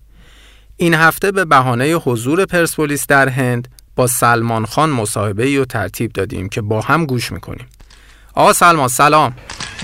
این 0.77 0.93
هفته 0.93 1.31
به 1.31 1.45
بهانه 1.45 1.85
حضور 1.85 2.45
پرسپولیس 2.45 3.07
در 3.07 3.29
هند 3.29 3.67
با 3.95 4.07
سلمان 4.07 4.65
خان 4.65 4.89
مصاحبه 4.89 5.57
رو 5.57 5.65
ترتیب 5.65 6.11
دادیم 6.13 6.49
که 6.49 6.61
با 6.61 6.81
هم 6.81 7.05
گوش 7.05 7.31
می‌کنیم. 7.31 7.67
آقا 8.35 8.53
سلمان 8.53 8.87
سلام. 8.87 9.33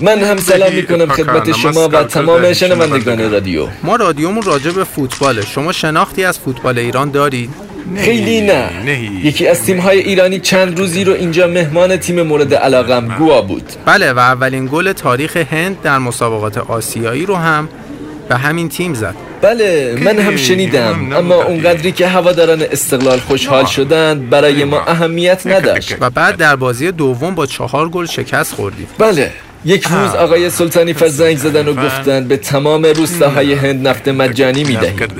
من 0.00 0.18
هم 0.18 0.36
سلام 0.36 0.72
می‌کنم 0.72 1.06
خدمت 1.06 1.52
شما 1.52 1.88
و 1.88 2.04
تمام 2.04 2.52
شنوندگان 2.52 3.32
رادیو. 3.32 3.66
ما 3.82 3.96
رادیومون 3.96 4.42
راجع 4.42 4.70
به 4.70 4.84
فوتباله. 4.84 5.42
شما 5.42 5.72
شناختی 5.72 6.24
از 6.24 6.38
فوتبال 6.38 6.78
ایران 6.78 7.10
دارید؟ 7.10 7.50
خیلی 7.96 8.40
نه 8.40 8.70
یکی 9.22 9.48
از 9.48 9.62
تیم 9.62 9.80
های 9.80 9.98
ایرانی 9.98 10.38
چند 10.40 10.78
روزی 10.78 11.04
رو 11.04 11.12
اینجا 11.12 11.46
مهمان 11.46 11.96
تیم 11.96 12.22
مورد 12.22 12.54
علاقم 12.54 13.16
گوا 13.18 13.42
بود. 13.42 13.72
بله 13.84 14.12
و 14.12 14.18
اولین 14.18 14.68
گل 14.72 14.92
تاریخ 14.92 15.36
هند 15.36 15.82
در 15.82 15.98
مسابقات 15.98 16.58
آسیایی 16.58 17.26
رو 17.26 17.36
هم 17.36 17.68
به 18.28 18.36
همین 18.36 18.68
تیم 18.68 18.94
زد. 18.94 19.14
بله 19.42 19.98
من 20.04 20.18
هم 20.18 20.36
شنیدم 20.36 21.12
اما 21.12 21.34
اونقدری 21.34 21.92
که 21.92 22.06
هواداران 22.06 22.62
استقلال 22.62 23.20
خوشحال 23.20 23.66
شدند 23.66 24.30
برای 24.30 24.64
ما 24.64 24.80
اهمیت 24.80 25.46
نداشت. 25.46 25.96
و 26.00 26.10
بعد 26.10 26.36
در 26.36 26.56
بازی 26.56 26.92
دوم 26.92 27.34
با 27.34 27.46
چهار 27.46 27.88
گل 27.88 28.06
شکست 28.06 28.54
خوردید 28.54 28.88
بله 28.98 29.32
یک 29.64 29.84
روز 29.84 30.14
آقای 30.14 30.50
سلطانی 30.50 30.92
فر 30.92 31.08
زنگ 31.08 31.36
زدن 31.36 31.68
و 31.68 31.74
گفتن 31.74 32.28
به 32.28 32.36
تمام 32.36 32.84
روستاهای 32.84 33.54
هند 33.54 33.88
نفت 33.88 34.08
مجانی 34.08 34.64
می‌دهید. 34.64 35.10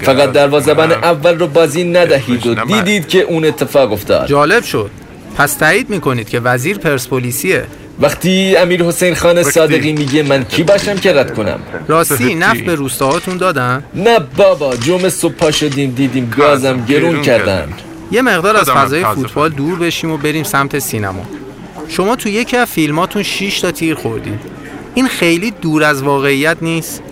فقط 0.00 0.32
دروازه‌بان 0.32 0.92
اول 0.92 1.38
رو 1.38 1.46
بازی 1.46 1.84
ندهید 1.84 2.46
و 2.46 2.54
دیدید 2.54 3.08
که 3.08 3.20
اون 3.20 3.44
اتفاق 3.44 3.92
افتاد. 3.92 4.26
جالب 4.26 4.64
شد. 4.64 4.90
پس 5.36 5.54
تایید 5.54 5.90
می‌کنید 5.90 6.28
که 6.28 6.40
وزیر 6.40 6.78
پرسپولیسیه. 6.78 7.64
وقتی 8.00 8.56
امیر 8.56 8.82
حسین 8.82 9.14
خان 9.14 9.42
صادقی 9.42 9.92
میگه 9.92 10.22
من 10.22 10.44
کی 10.44 10.62
باشم 10.62 10.96
که 10.96 11.12
رد 11.12 11.34
کنم؟ 11.34 11.60
راستی 11.88 12.34
نفت 12.34 12.60
به 12.60 12.74
روستاهاتون 12.74 13.36
دادن؟ 13.36 13.84
نه 13.94 14.18
بابا 14.36 14.76
جمعه 14.76 15.08
صبح 15.08 15.32
پا 15.32 15.50
شدیم 15.50 15.90
دیدیم 15.90 16.34
گازم 16.38 16.84
گرون 16.84 17.22
کردن. 17.22 17.68
یه 18.10 18.22
مقدار 18.22 18.56
از 18.56 18.70
فضای 18.70 19.04
فوتبال 19.04 19.50
دور 19.50 19.78
بشیم 19.78 20.10
و 20.10 20.16
بریم 20.16 20.44
سمت 20.44 20.78
سینما. 20.78 21.22
شما 21.88 22.16
تو 22.16 22.28
یکی 22.28 22.56
از 22.56 22.68
فیلماتون 22.68 23.22
6 23.22 23.60
تا 23.60 23.70
تیر 23.70 23.94
خوردید. 23.94 24.40
این 24.94 25.08
خیلی 25.08 25.50
دور 25.50 25.84
از 25.84 26.02
واقعیت 26.02 26.56
نیست؟ 26.62 27.02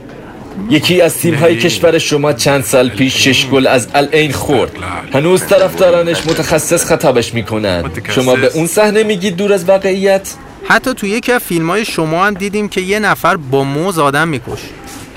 یکی 0.70 1.00
از 1.00 1.18
تیم 1.18 1.34
های 1.34 1.56
کشور 1.56 1.98
شما 1.98 2.32
چند 2.32 2.64
سال 2.64 2.88
پیش 2.88 3.24
شش 3.24 3.46
گل 3.46 3.66
از 3.66 3.88
العین 3.94 4.32
خورد. 4.32 4.72
هنوز 5.12 5.46
طرفدارانش 5.46 6.26
متخصص 6.26 6.84
خطابش 6.84 7.34
می‌کنن 7.34 7.90
شما 8.10 8.36
به 8.36 8.50
اون 8.54 8.66
صحنه 8.66 9.02
میگید 9.02 9.36
دور 9.36 9.52
از 9.52 9.64
واقعیت؟ 9.64 10.34
حتی 10.68 10.94
تو 10.94 11.06
یکی 11.06 11.32
از 11.32 11.42
فیلم 11.42 11.70
های 11.70 11.84
شما 11.84 12.26
هم 12.26 12.34
دیدیم 12.34 12.68
که 12.68 12.80
یه 12.80 12.98
نفر 12.98 13.36
با 13.36 13.64
موز 13.64 13.98
آدم 13.98 14.28
میکش 14.28 14.60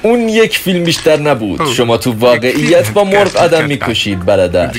اون 0.01 0.29
یک 0.29 0.57
فیلم 0.57 0.83
بیشتر 0.83 1.19
نبود. 1.19 1.65
شما 1.65 1.97
تو 1.97 2.11
واقعیت 2.11 2.91
با 2.91 3.03
مرغ 3.03 3.35
آدم 3.35 3.65
می‌کشید 3.65 4.25
برادر. 4.25 4.71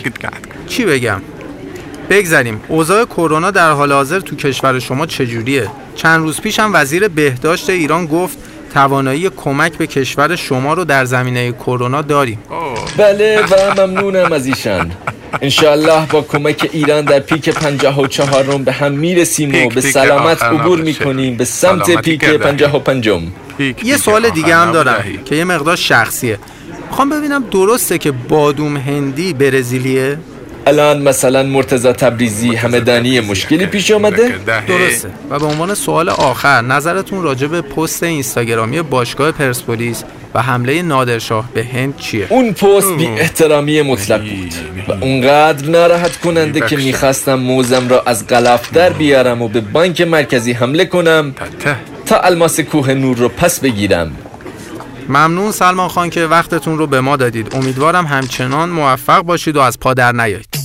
چی 0.66 0.84
بگم؟ 0.84 1.22
بگذریم. 2.10 2.60
اوضاع 2.68 3.04
کرونا 3.04 3.50
در 3.50 3.70
حال 3.70 3.92
حاضر 3.92 4.20
تو 4.20 4.36
کشور 4.36 4.78
شما 4.78 5.06
چجوریه؟ 5.06 5.68
چند 5.94 6.20
روز 6.20 6.40
پیش 6.40 6.58
هم 6.58 6.70
وزیر 6.74 7.08
بهداشت 7.08 7.70
ایران 7.70 8.06
گفت 8.06 8.38
توانایی 8.74 9.30
کمک 9.30 9.72
به 9.72 9.86
کشور 9.86 10.36
شما 10.36 10.74
رو 10.74 10.84
در 10.84 11.04
زمینه 11.04 11.52
کرونا 11.52 12.02
داریم. 12.02 12.38
بله 12.96 13.40
و 13.50 13.80
ممنونم 13.86 14.32
از 14.32 14.46
ایشان 14.46 14.92
انشاءالله 15.42 16.06
با 16.06 16.22
کمک 16.22 16.70
ایران 16.72 17.04
در 17.04 17.20
پیک 17.20 17.48
پنجاه 17.48 18.00
و 18.00 18.06
چهارم 18.06 18.64
به 18.64 18.72
هم 18.72 18.92
می‌رسیم 18.92 19.66
و 19.66 19.68
به 19.68 19.80
سلامت 19.80 20.42
عبور 20.42 20.80
می‌کنیم 20.80 21.36
به 21.36 21.44
سمت 21.44 21.90
پیک 21.90 22.24
پنجاه 22.24 22.76
و 22.76 22.78
پنجم. 22.78 23.22
یه 23.84 23.96
سوال 23.96 24.30
دیگه 24.30 24.56
هم 24.56 24.72
دارم 24.72 25.04
که 25.24 25.34
یه 25.34 25.44
مقدار 25.44 25.76
شخصیه. 25.76 26.38
می‌خوام 26.90 27.10
ببینم 27.10 27.44
درسته 27.50 27.98
که 27.98 28.12
بادوم 28.12 28.76
هندی 28.76 29.32
برزیلیه؟ 29.32 30.18
الان 30.68 31.02
مثلا 31.02 31.42
مرتزا 31.42 31.92
تبریزی 31.92 32.54
همدانی 32.54 33.20
مشکلی 33.20 33.66
پیش 33.66 33.90
آمده؟ 33.90 34.38
درسته. 34.68 35.10
و 35.30 35.38
به 35.38 35.46
عنوان 35.46 35.74
سوال 35.74 36.08
آخر 36.08 36.62
نظرتون 36.62 37.22
راجع 37.22 37.46
به 37.46 37.60
پست 37.60 38.02
اینستاگرامی 38.02 38.82
باشگاه 38.82 39.32
پرسپولیس 39.32 40.04
و 40.34 40.42
حمله 40.42 40.82
نادرشاه 40.82 41.48
به 41.54 41.64
هند 41.64 41.96
چیه؟ 41.96 42.26
اون 42.28 42.52
پست 42.52 42.92
بی 42.92 43.06
احترامی 43.06 43.82
مطلق 43.82 44.20
بود. 44.20 44.54
و 44.88 45.04
اونقدر 45.04 45.68
ناراحت 45.68 46.16
کننده 46.16 46.60
که 46.60 46.76
می‌خواستم 46.76 47.34
موزم 47.34 47.88
را 47.88 48.02
از 48.06 48.26
غلاف 48.26 48.72
در 48.72 48.90
بیارم 48.90 49.42
و 49.42 49.48
به 49.48 49.60
بانک 49.60 50.00
مرکزی 50.00 50.52
حمله 50.52 50.84
کنم 50.84 51.34
تا 52.06 52.20
الماس 52.20 52.60
کوه 52.60 52.94
نور 52.94 53.16
رو 53.16 53.28
پس 53.28 53.60
بگیرم. 53.60 54.12
ممنون 55.08 55.52
سلمان 55.52 55.88
خان 55.88 56.10
که 56.10 56.24
وقتتون 56.26 56.78
رو 56.78 56.86
به 56.86 57.00
ما 57.00 57.16
دادید. 57.16 57.56
امیدوارم 57.56 58.06
همچنان 58.06 58.68
موفق 58.68 59.22
باشید 59.22 59.56
و 59.56 59.60
از 59.60 59.80
پا 59.80 59.94
در 59.94 60.12
نیایید 60.12 60.57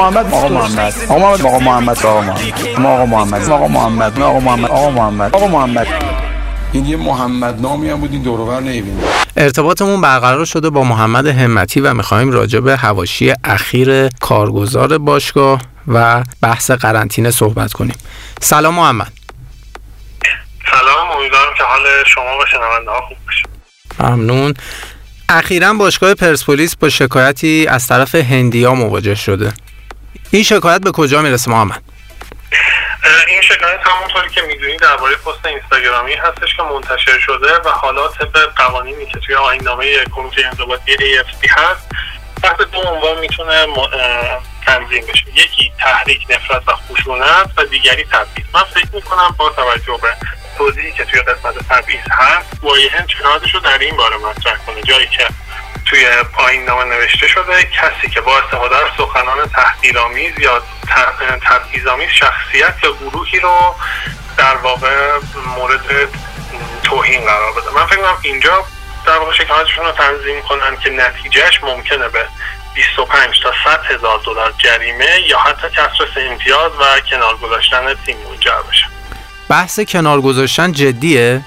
محمد 0.00 0.34
آقا 0.34 0.48
محمد. 0.48 0.94
آقا 1.08 1.18
محمد 1.18 1.46
آقا 1.46 1.58
محمد 1.58 2.06
آقا 2.06 2.20
محمد. 2.20 2.76
آقا 2.76 3.06
محمد 3.06 3.50
آقا 3.50 3.68
محمد 3.68 4.20
آقا 4.20 4.40
محمد 4.40 4.70
آقا 4.70 4.90
محمد 4.90 5.34
آقا 5.34 5.46
محمد 5.48 5.86
این 6.72 6.86
یه 6.86 6.96
محمد 6.96 7.60
نامی 7.60 7.90
هم 7.90 8.00
بود 8.00 8.12
این 8.12 8.22
دورور 8.22 8.60
نمی‌بینید 8.60 9.04
ارتباطمون 9.36 10.00
برقرار 10.00 10.44
شده 10.44 10.70
با 10.70 10.84
محمد 10.84 11.26
همتی 11.26 11.80
و 11.80 11.94
می‌خوایم 11.94 12.30
راجع 12.30 12.60
به 12.60 12.76
هواشی 12.76 13.32
اخیر 13.44 14.08
کارگزار 14.08 14.98
باشگاه 14.98 15.60
و 15.88 16.24
بحث 16.42 16.70
قرنطینه 16.70 17.30
صحبت 17.30 17.72
کنیم. 17.72 17.96
سلام 18.40 18.74
محمد. 18.74 19.12
سلام 20.70 21.10
امیدوارم 21.18 21.54
که 21.58 21.64
حال 21.64 21.82
شما 22.06 22.38
و 22.42 22.46
شنونده 22.52 22.90
ها 22.90 23.00
خوب 23.08 23.16
باشه. 23.26 23.44
ممنون. 24.00 24.54
اخیرا 25.28 25.72
باشگاه 25.74 26.14
پرسپولیس 26.14 26.76
با 26.76 26.88
شکایتی 26.88 27.66
از 27.66 27.86
طرف 27.86 28.14
هندیا 28.14 28.74
مواجه 28.74 29.14
شده. 29.14 29.52
این 30.32 30.42
شکایت 30.42 30.80
به 30.80 30.92
کجا 30.92 31.22
می‌رسه 31.22 31.50
محمد؟ 31.50 31.82
این 33.28 33.42
شکایت 33.42 33.80
همونطوری 33.82 34.28
که 34.28 34.42
می‌دونی 34.42 34.76
درباره 34.76 35.16
پست 35.16 35.46
اینستاگرامی 35.46 36.14
هستش 36.14 36.56
که 36.56 36.62
منتشر 36.62 37.18
شده 37.18 37.54
و 37.64 37.68
حالا 37.68 38.08
طبق 38.08 38.54
قوانینی 38.56 39.06
که 39.06 39.18
توی 39.18 39.34
آیین‌نامه 39.34 40.04
کمیته 40.04 40.46
انضباطی 40.46 40.96
AFC 40.96 41.50
هست 41.50 41.88
تحت 42.42 42.62
دو 42.62 42.78
عنوان 42.78 43.18
می‌تونه 43.18 43.66
تنظیم 44.66 45.06
بشه. 45.06 45.24
یکی 45.34 45.72
تحریک 45.78 46.26
نفرت 46.30 46.68
و 46.68 46.72
خشونت 46.72 47.50
و 47.56 47.64
دیگری 47.64 48.04
تبعیض. 48.04 48.46
من 48.54 48.64
فکر 48.64 48.88
می‌کنم 48.94 49.34
با 49.38 49.50
توجه 49.50 49.98
به 50.02 50.08
توضیحی 50.58 50.92
که 50.92 51.04
توی 51.04 51.20
قسمت 51.20 51.68
تبعیض 51.68 52.00
هست 52.10 52.48
وایهن 52.62 53.06
چنادش 53.06 53.54
رو 53.54 53.60
در 53.60 53.78
این 53.78 53.96
باره 53.96 54.16
مطرح 54.16 54.56
کنه. 54.66 54.82
جایی 54.82 55.06
که 55.06 55.26
توی 55.90 56.06
پایین 56.32 56.64
نامه 56.64 56.84
نوشته 56.84 57.28
شده 57.28 57.62
کسی 57.62 58.08
که 58.14 58.20
با 58.20 58.38
استفاده 58.38 58.76
از 58.76 58.90
سخنان 58.98 59.48
تحقیرآمیز 59.54 60.38
یا 60.38 60.62
تبعیض‌آمیز 61.42 62.08
شخصیت 62.08 62.74
یا 62.82 62.92
گروهی 62.92 63.40
رو 63.40 63.74
در 64.36 64.56
واقع 64.56 65.18
مورد 65.56 66.08
توهین 66.82 67.20
قرار 67.20 67.52
بده. 67.52 67.70
من 67.74 67.86
فکر 67.86 67.96
کنم 67.96 68.18
اینجا 68.22 68.64
در 69.06 69.18
واقع 69.18 69.32
شکایتشون 69.32 69.84
رو 69.84 69.92
تنظیم 69.92 70.42
کنن 70.42 70.76
که 70.76 70.90
نتیجهش 70.90 71.62
ممکنه 71.62 72.08
به 72.08 72.26
25 72.74 73.40
تا 73.42 73.52
100 73.64 73.84
هزار 73.84 74.20
دلار 74.26 74.54
جریمه 74.58 75.20
یا 75.28 75.38
حتی 75.38 75.68
کسر 75.68 76.30
امتیاز 76.30 76.72
و 76.80 77.00
کنار 77.10 77.36
گذاشتن 77.36 77.94
تیم 78.06 78.16
منجر 78.16 78.62
بشه 78.70 78.86
بحث 79.48 79.80
کنار 79.80 80.20
گذاشتن 80.20 80.72
جدیه؟ 80.72 81.40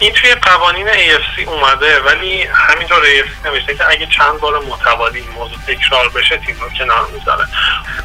این 0.00 0.12
توی 0.12 0.34
قوانین 0.34 0.88
AFC 0.88 1.48
اومده 1.48 2.00
ولی 2.00 2.42
همینطور 2.42 3.02
AFC 3.04 3.46
نوشته 3.46 3.74
که 3.74 3.88
اگه 3.88 4.06
چند 4.06 4.40
بار 4.40 4.58
متوالی 4.58 5.18
این 5.18 5.30
موضوع 5.30 5.58
تکرار 5.66 6.08
بشه 6.08 6.36
تیم 6.36 6.56
رو 6.60 6.68
کنار 6.68 7.06
می‌ذاره. 7.14 7.44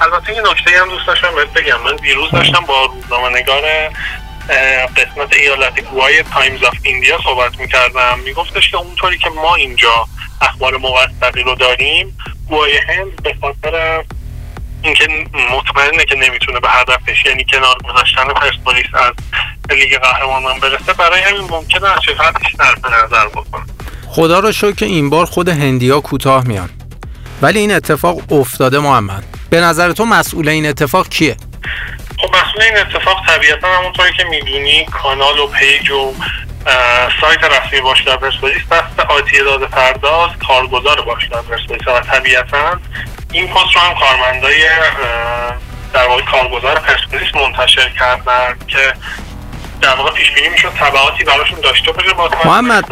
البته 0.02 0.34
یه 0.34 0.42
نکته 0.42 0.82
هم 0.82 0.90
دوست 0.90 1.08
داشتم 1.08 1.36
بهت 1.36 1.54
بگم. 1.54 1.82
من 1.82 1.96
دیروز 1.96 2.32
داشتم 2.32 2.60
با 2.60 2.86
روزنامه 2.86 3.30
نگار 3.30 3.62
قسمت 4.98 5.34
ایالت 5.34 5.80
گوای 5.82 6.24
Times 6.24 6.64
of 6.64 6.74
India 6.84 7.20
صحبت 7.24 7.60
می‌کردم. 7.60 8.20
میگفتش 8.20 8.72
که 8.72 8.78
اونطوری 8.78 9.18
که 9.18 9.30
ما 9.30 9.56
اینجا 9.56 10.08
اخبار 10.42 10.78
موثقی 10.78 11.44
رو 11.44 11.56
داریم 11.56 12.18
گوای 12.50 12.78
هند 12.78 13.24
به 13.24 13.36
خاطر 13.42 14.04
اینکه 14.84 15.08
مطمئنه 15.52 16.06
که 16.06 16.16
نمی‌تونه 16.16 16.60
به 16.60 16.70
هدفش 16.70 17.26
یعنی 17.26 17.46
کنار 17.54 17.76
گذاشتن 17.90 18.28
پرسپولیس 18.28 18.86
از 18.94 19.14
لیگ 19.70 19.98
قهرمانان 19.98 20.60
برسه 20.60 20.94
برای 20.94 21.22
همین 21.22 21.42
ممکنه 21.50 21.88
از 21.92 22.00
شکایتش 22.06 22.56
در 22.60 22.76
نظر 23.06 23.28
بکنه. 23.28 23.64
خدا 24.08 24.40
رو 24.40 24.52
شکر 24.52 24.72
که 24.72 24.86
این 24.86 25.10
بار 25.10 25.26
خود 25.26 25.50
هندیا 25.50 26.00
کوتاه 26.00 26.48
میان. 26.48 26.70
ولی 27.42 27.60
این 27.60 27.72
اتفاق 27.76 28.34
افتاده 28.34 28.80
محمد. 28.80 29.24
به 29.50 29.62
نظر 29.62 29.92
تو 29.92 30.06
مسئول 30.06 30.50
این 30.50 30.66
اتفاق 30.66 31.10
کیه؟ 31.10 31.38
خب 32.18 32.36
مسئول 32.36 32.64
این 32.64 32.78
اتفاق 32.78 33.26
طبیعتا 33.28 33.68
همونطوری 33.68 34.14
که 34.18 34.24
می‌دونی 34.24 34.86
کانال 34.86 35.40
و 35.40 35.48
page 35.48 35.92
و 35.92 36.14
سایت 37.22 37.44
رسمی 37.44 37.82
باشگاه 37.82 38.18
پرسپولیس 38.18 38.62
دست 38.72 39.00
آتی 39.00 39.38
داده 39.38 39.66
پرداز 39.66 40.30
کارگزار 40.48 41.02
باشگاه 41.02 41.42
پرسپولیس. 41.42 41.88
و 41.88 42.00
طبیعتا 42.00 42.80
این 43.34 43.48
پست 43.48 43.76
رو 43.76 43.82
هم 43.82 43.94
کارمندای 44.00 44.62
در 45.94 46.08
واقع 46.08 46.22
کارگزار 46.22 46.80
پرسپولیس 46.80 47.36
منتشر 47.36 47.90
کردن 48.00 48.56
که 48.68 48.94
در 49.82 49.96
واقع 49.96 50.12
پیش 50.12 50.32
بینی 50.32 50.50
می‌شد 50.50 50.70
تبعاتی 50.70 51.24
براشون 51.24 51.60
داشته 51.60 51.92
باشه 51.92 52.14
با 52.14 52.30
محمد 52.46 52.84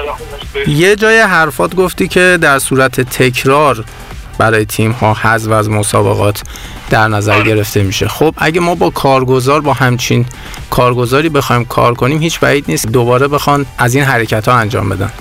یه 0.68 0.96
جای 0.96 1.20
حرفات 1.20 1.76
گفتی 1.76 2.08
که 2.08 2.38
در 2.42 2.60
صورت 2.60 3.02
تکرار 3.02 3.86
برای 4.38 4.66
تیم 4.66 4.92
ها 4.92 5.14
حذف 5.14 5.52
از 5.52 5.70
مسابقات 5.70 6.42
در 6.90 7.08
نظر 7.08 7.34
آره. 7.34 7.44
گرفته 7.44 7.84
میشه. 7.84 8.08
خب 8.08 8.34
اگه 8.38 8.62
ما 8.62 8.76
با 8.76 8.90
کارگزار 8.90 9.62
با 9.62 9.74
همچین 9.74 10.26
کارگزاری 10.70 11.30
بخوایم 11.30 11.66
کار 11.66 11.94
کنیم 11.94 12.22
هیچ 12.22 12.40
بعید 12.40 12.66
نیست 12.68 12.88
دوباره 12.88 13.28
بخوان 13.28 13.66
از 13.78 13.96
این 13.96 14.04
حرکت 14.04 14.48
ها 14.48 14.56
انجام 14.56 14.90
بدن. 14.90 15.12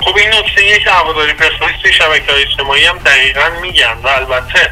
خب 0.00 0.16
این 0.16 0.33
نکته 0.54 0.78
که 0.78 0.90
هواداری 0.90 1.32
پرسپولیس 1.32 1.76
توی 1.82 1.92
شبکه 1.92 2.32
های 2.32 2.42
اجتماعی 2.42 2.84
هم 2.84 2.98
دقیقا 2.98 3.50
میگن 3.62 3.94
و 4.02 4.08
البته 4.08 4.70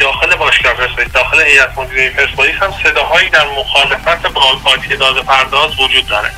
داخل 0.00 0.36
باشگاه 0.36 0.72
پرسپولیس 0.72 1.12
داخل 1.12 1.40
هیئت 1.40 1.78
مدیره 1.78 2.10
پرسپولیس 2.10 2.54
هم 2.54 2.72
صداهایی 2.84 3.30
در 3.30 3.46
مخالفت 3.58 4.32
با 4.32 4.42
داده 5.00 5.22
پرداز 5.22 5.70
وجود 5.80 6.06
داره. 6.06 6.30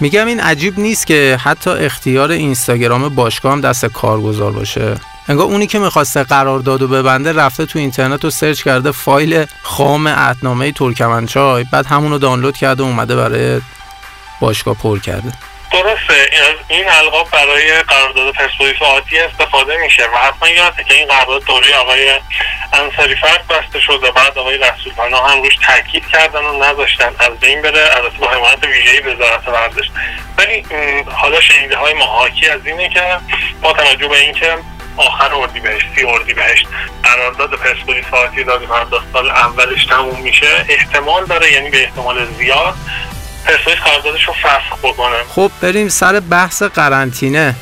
میگم 0.00 0.26
این 0.26 0.40
عجیب 0.40 0.78
نیست 0.78 1.06
که 1.06 1.38
حتی 1.44 1.70
اختیار 1.70 2.30
اینستاگرام 2.30 3.08
باشگاه 3.08 3.52
هم 3.52 3.60
دست 3.60 3.86
کارگزار 3.86 4.52
باشه. 4.52 4.94
انگار 5.28 5.46
اونی 5.46 5.66
که 5.66 5.78
می‌خواسته 5.78 6.22
قرارداد 6.22 6.82
و 6.82 6.88
ببنده 6.88 7.32
رفته 7.32 7.66
تو 7.66 7.78
اینترنت 7.78 8.24
و 8.24 8.30
سرچ 8.30 8.62
کرده 8.62 8.92
فایل 8.92 9.46
خام 9.62 10.08
عهدنامه 10.08 10.72
ترکمنچای 10.72 11.64
بعد 11.72 11.86
همونو 11.86 12.18
دانلود 12.18 12.56
کرده 12.56 12.82
و 12.82 12.86
اومده 12.86 13.16
برای 13.16 13.60
باشگاه 14.40 14.74
پر 14.74 14.98
کرده. 14.98 15.32
درسته. 15.72 16.30
این 16.68 16.88
القاب 16.88 17.30
برای 17.30 17.82
قرارداد 17.82 18.34
پرسپولیس 18.34 18.82
آتی 18.82 19.18
استفاده 19.18 19.76
میشه 19.76 20.02
و 20.04 20.16
حتما 20.16 20.48
یادته 20.48 20.84
که 20.84 20.94
این 20.94 21.08
قرارداد 21.08 21.44
دوره 21.44 21.74
آقای 21.76 22.20
انصاری 22.72 23.16
فرد 23.16 23.46
بسته 23.46 23.80
شد 23.80 24.04
و 24.04 24.12
بعد 24.12 24.38
آقای 24.38 24.58
رسول 24.58 24.92
هم 25.28 25.42
روش 25.42 25.56
تاکید 25.66 26.06
کردن 26.06 26.44
و 26.44 26.64
نذاشتن 26.64 27.14
از 27.18 27.40
بین 27.40 27.62
بره. 27.62 27.80
از 27.80 28.18
با 28.20 28.28
حمایت 28.28 28.64
ویژه‌ای 28.64 29.00
وزارت 29.00 29.48
ورزش. 29.48 29.90
ولی 30.38 30.64
حالا 31.12 31.40
شنیده 31.40 31.76
های 31.76 31.94
محاکی 31.94 32.48
از 32.48 32.66
اینه 32.66 32.88
که 32.88 33.02
با 33.62 33.72
توجه 33.72 34.08
به 34.08 34.18
اینکه 34.18 34.58
آخر 34.96 35.34
اردی 35.34 35.60
بهشت 35.60 35.86
سی 35.96 36.04
اردی 36.04 36.34
بهشت 36.34 36.66
قرارداد 37.02 37.54
پرسپولیس 37.54 38.04
آتی 38.12 38.44
داد 38.44 38.62
سال 39.12 39.30
اولش 39.30 39.86
تموم 39.86 40.20
میشه 40.20 40.64
احتمال 40.68 41.24
داره 41.24 41.52
یعنی 41.52 41.70
به 41.70 41.82
احتمال 41.82 42.24
زیاد 42.24 42.74
پرسپولیس 43.46 43.78
قراردادش 43.78 44.24
رو 44.24 44.32
فسخ 44.32 44.78
بکنه. 44.82 45.16
خب 45.28 45.50
بریم 45.60 45.88
سر 45.88 46.20
بحث 46.20 46.62
قرنطینه. 46.62 47.54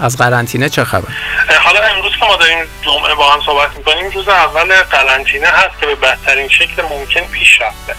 از 0.00 0.16
قرنطینه 0.16 0.68
چه 0.68 0.84
خبر؟ 0.84 1.08
حالا 1.64 1.80
امروز 1.80 2.12
که 2.20 2.26
ما 2.26 2.36
داریم 2.36 2.58
جمعه 2.82 3.14
با 3.14 3.30
هم 3.30 3.40
صحبت 3.46 3.76
می‌کنیم 3.76 4.10
روز 4.10 4.28
اول 4.28 4.74
قرنطینه 4.82 5.46
هست 5.46 5.80
که 5.80 5.86
به 5.86 5.94
بدترین 5.94 6.48
شکل 6.48 6.82
ممکن 6.82 7.20
پیش 7.20 7.60
رفته 7.60 7.94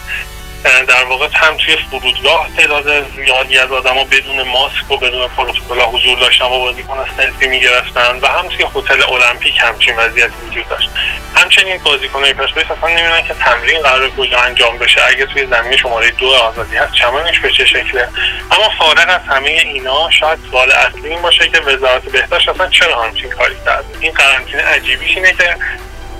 در 0.63 1.03
واقع 1.03 1.27
هم 1.33 1.57
توی 1.57 1.77
فرودگاه 1.91 2.49
تعداد 2.57 3.11
زیادی 3.15 3.57
از 3.57 3.71
آدما 3.71 4.03
بدون 4.03 4.41
ماسک 4.41 4.91
و 4.91 4.97
بدون 4.97 5.27
پروتکل 5.27 5.81
حضور 5.81 6.19
داشتن 6.19 6.45
و 6.45 6.59
بازیکن 6.59 7.05
سلفی 7.17 7.47
می‌گرفتن 7.47 8.19
و 8.21 8.27
هم 8.27 8.47
توی 8.47 8.65
هتل 8.75 9.03
المپیک 9.03 9.57
همچین 9.59 9.95
وضعیتی 9.95 10.33
وجود 10.47 10.69
داشت. 10.69 10.89
همچنین 11.35 11.77
بازیکنهای 11.77 12.33
پرسپولیس 12.33 12.71
اصلا 12.71 12.89
نمی‌دونن 12.89 13.21
که 13.21 13.33
تمرین 13.33 13.81
قرار 13.81 14.09
کجا 14.09 14.39
انجام 14.39 14.77
بشه. 14.77 15.01
اگه 15.07 15.25
توی 15.25 15.45
زمین 15.45 15.77
شماره 15.77 16.11
دو 16.11 16.27
آزادی 16.27 16.75
هست 16.75 16.93
چمنش 16.93 17.39
به 17.39 17.51
چه 17.51 17.65
شکله؟ 17.65 18.09
اما 18.51 18.69
فارغ 18.79 19.05
از 19.09 19.21
همه 19.29 19.49
اینا 19.49 20.09
شاید 20.09 20.39
سوال 20.51 20.71
اصلی 20.71 21.09
این 21.09 21.21
باشه 21.21 21.49
که 21.49 21.59
وزارت 21.59 22.03
بهداشت 22.03 22.49
اصلا 22.49 22.67
چرا 22.67 23.03
همچین 23.03 23.29
کاری 23.29 23.55
کرد 23.65 23.85
این 23.99 24.11
قرنطینه 24.11 24.63
عجیبیش 24.63 25.17
اینه 25.17 25.33
که 25.33 25.55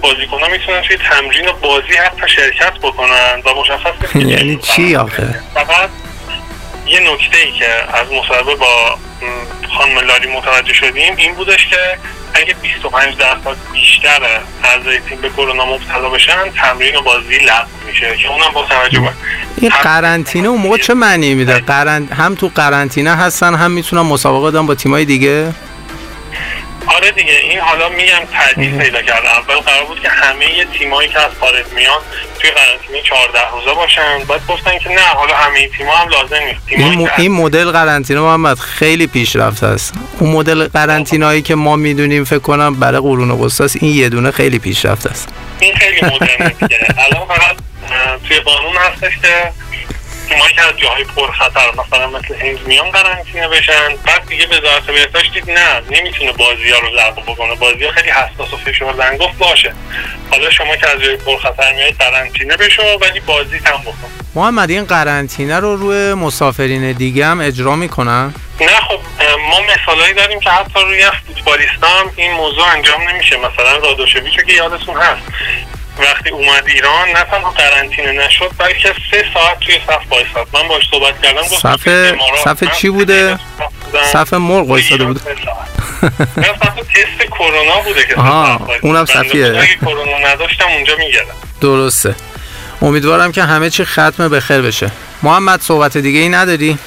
بازیکن 0.02 0.40
ها 0.40 0.48
می‌تونن 0.48 0.82
توی 0.82 0.98
تمرین 0.98 1.48
و 1.48 1.54
بازی 1.54 1.94
حتی 1.94 2.28
شرکت 2.36 2.74
بکنن 2.74 3.42
و 3.46 3.54
مشخص 3.62 4.16
یعنی 4.16 4.56
چی 4.56 4.96
آخه؟ 4.96 5.40
فقط 5.54 5.90
یه 6.86 7.00
نکته 7.00 7.38
ای 7.38 7.52
که 7.52 7.70
از 7.94 8.08
مصاحبه 8.12 8.56
با 8.56 8.98
خانم 9.78 10.00
لاری 10.00 10.28
متوجه 10.28 10.74
شدیم 10.74 11.16
این 11.16 11.34
بودش 11.34 11.68
که 11.68 11.98
اگه 12.34 12.54
25 12.54 13.18
درصد 13.18 13.58
بیشتر 13.74 14.42
اعضای 14.64 15.00
تیم 15.00 15.22
به 15.22 15.30
کرونا 15.30 15.66
مبتلا 15.66 16.10
بشن 16.10 16.52
تمرین 16.62 16.96
و 16.96 17.02
بازی 17.02 17.38
لغو 17.38 17.68
میشه 17.88 18.18
که 18.18 18.28
اونم 18.28 18.52
با 18.54 18.66
توجه 18.66 19.00
به 19.00 19.10
این 19.58 19.72
قرنطینه 19.84 20.48
اون 20.48 20.62
موقع 20.62 20.78
چه 20.78 20.94
معنی 20.94 21.34
میده 21.34 21.60
قرن... 21.60 22.06
هم 22.06 22.36
تو 22.36 22.52
قرنطینه 22.56 23.16
هستن 23.16 23.56
هم 23.56 23.72
می‌تونن 23.72 24.02
مسابقه 24.02 24.52
دادن 24.52 24.66
با 24.66 24.76
تیمای 24.76 25.06
دیگه؟ 25.06 25.54
آره 26.98 27.12
دیگه 27.12 27.34
این 27.34 27.60
حالا 27.60 27.90
میگم 27.90 28.26
تعدیل 28.34 28.78
پیدا 28.78 29.02
کرده. 29.02 29.38
اول 29.38 29.56
قرار 29.56 29.86
بود 29.86 30.00
که 30.02 30.10
همه 30.10 30.66
تیمایی 30.66 31.10
که 31.10 31.20
از 31.20 31.32
خارج 31.40 31.66
میان 31.76 32.00
توی 32.40 32.50
قرنطینه 32.50 33.02
14 33.02 33.40
روزه 33.52 33.74
باشن. 33.74 34.20
بعد 34.30 34.48
گفتن 34.48 34.78
که 34.80 34.90
نه 34.90 35.02
حالا 35.02 35.36
همه 35.36 35.68
تیم‌ها 35.78 35.98
هم 35.98 36.10
لازم 36.10 36.36
نیست. 36.36 36.62
این, 36.68 37.10
این 37.18 37.32
مدل 37.32 37.72
قرنطینه 37.72 38.20
محمد 38.20 38.60
خیلی 38.60 39.08
پیشرفته 39.08 39.68
است. 39.68 39.94
اون 40.20 40.32
مدل 40.32 40.68
قرنطینه‌ای 40.68 41.42
که 41.42 41.56
ما 41.56 41.76
می‌دونیم 41.76 42.24
فکر 42.24 42.40
کنم 42.40 42.76
برای 42.76 43.02
قرون 43.02 43.32
وسطا 43.32 43.80
این 43.82 43.96
یه 43.96 44.10
دونه 44.10 44.32
خیلی 44.32 44.60
پیشرفته 44.60 45.10
است. 45.10 45.30
این 45.60 45.76
خیلی 45.76 46.02
مدرنه 46.02 46.56
الان 46.98 47.28
فقط 47.28 47.56
توی 48.28 48.40
قانون 48.40 48.76
هستش 48.78 49.14
که 49.22 49.52
تیمایی 50.30 50.54
که 50.54 50.62
از 50.62 50.78
جاهای 50.78 51.04
پرخطر 51.04 51.72
مثلا 51.72 52.08
مثل 52.08 52.36
هند 52.36 52.68
میان 52.68 52.92
قرنطینه 52.92 53.48
بشن. 53.48 53.96
بعد 54.06 54.26
دیگه 54.26 54.48
وزارت 54.48 54.84
بهداشت 54.84 55.34
دید 55.34 55.52
نه 55.52 55.82
نمی‌تونه 55.90 56.32
بازی 56.32 56.70
ها 56.70 56.80
رو 56.80 56.88
لغو 56.88 57.22
بکنه. 57.22 57.56
بازی 57.56 57.84
ها 57.86 57.92
خیلی 57.92 58.10
حساس 58.10 58.54
و 58.54 58.58
فشردن 58.58 59.18
گفت 59.18 59.38
باشه. 59.38 59.74
حالا 60.32 60.52
شما 60.52 60.76
که 60.76 60.90
از 60.90 61.02
جای 61.02 61.16
پرخطر 61.16 61.74
میای 61.74 61.92
قرنطینه 61.92 62.58
بشو 62.58 62.84
ولی 63.02 63.20
بازی 63.20 63.58
هم 63.58 63.82
بکن 63.82 64.12
محمد 64.36 64.70
این 64.70 64.86
قرنطینه 64.86 65.60
رو 65.60 65.76
روی 65.76 66.13
مسافرین 66.13 66.92
دیگه 66.92 67.26
هم 67.26 67.42
اجرا 67.42 67.76
می‌کنن؟ 67.76 68.34
نه 68.62 68.68
خب 68.68 69.00
ما 69.50 69.62
مثالایی 69.62 70.13
داریم 70.13 70.40
که 70.40 70.50
حتی 70.50 70.80
روی 70.82 71.06
فوتبالیستا 71.28 71.88
هم 71.88 72.12
این 72.16 72.32
موضوع 72.32 72.66
انجام 72.66 73.10
نمیشه. 73.10 73.38
مثلا 73.38 73.78
رادوشویچو 73.78 74.42
که 74.42 74.54
یادتون 74.54 74.98
هست. 74.98 75.22
وقتی 76.00 76.30
اومد 76.30 76.64
ایران 76.68 77.10
نه 77.10 77.24
تنها 77.24 77.50
قرنطینه 77.52 78.12
نشد 78.12 78.52
بلکه 78.58 78.94
سه 79.12 79.26
ساعت 79.34 79.60
توی 79.60 79.76
صف 79.88 80.12
وایساد. 80.12 80.48
من 80.54 80.68
باش 80.68 80.84
صحبت 80.92 81.22
کردم 81.22 81.42
گفت 81.42 81.60
صف 81.60 81.90
صف 82.44 82.78
چی 82.78 82.90
بوده؟ 82.90 83.40
صف 84.14 84.34
مرغ 84.34 84.70
وایساده 84.70 85.06
بوده 85.06 85.22
نه 86.38 86.44
صف 86.44 86.76
تست 86.76 87.30
کرونا 87.32 87.82
بوده 87.86 88.06
که 88.08 88.16
آها 88.16 88.68
اونم 88.82 89.06
صفیه. 89.06 89.46
اگه 89.48 89.76
کرونا 89.76 90.18
نداشتم 90.18 90.68
اونجا 90.68 90.96
میگردم. 90.96 91.34
درسته. 91.62 92.16
امیدوارم 92.82 93.32
که 93.32 93.44
همه 93.44 93.70
چی 93.70 93.86
ختم 93.86 94.28
به 94.30 94.40
خیر 94.40 94.62
بشه. 94.62 94.92
محمد 95.24 95.62
صحبت 95.62 95.98
دیگه 95.98 96.20
ای 96.20 96.30
نداری؟ 96.30 96.78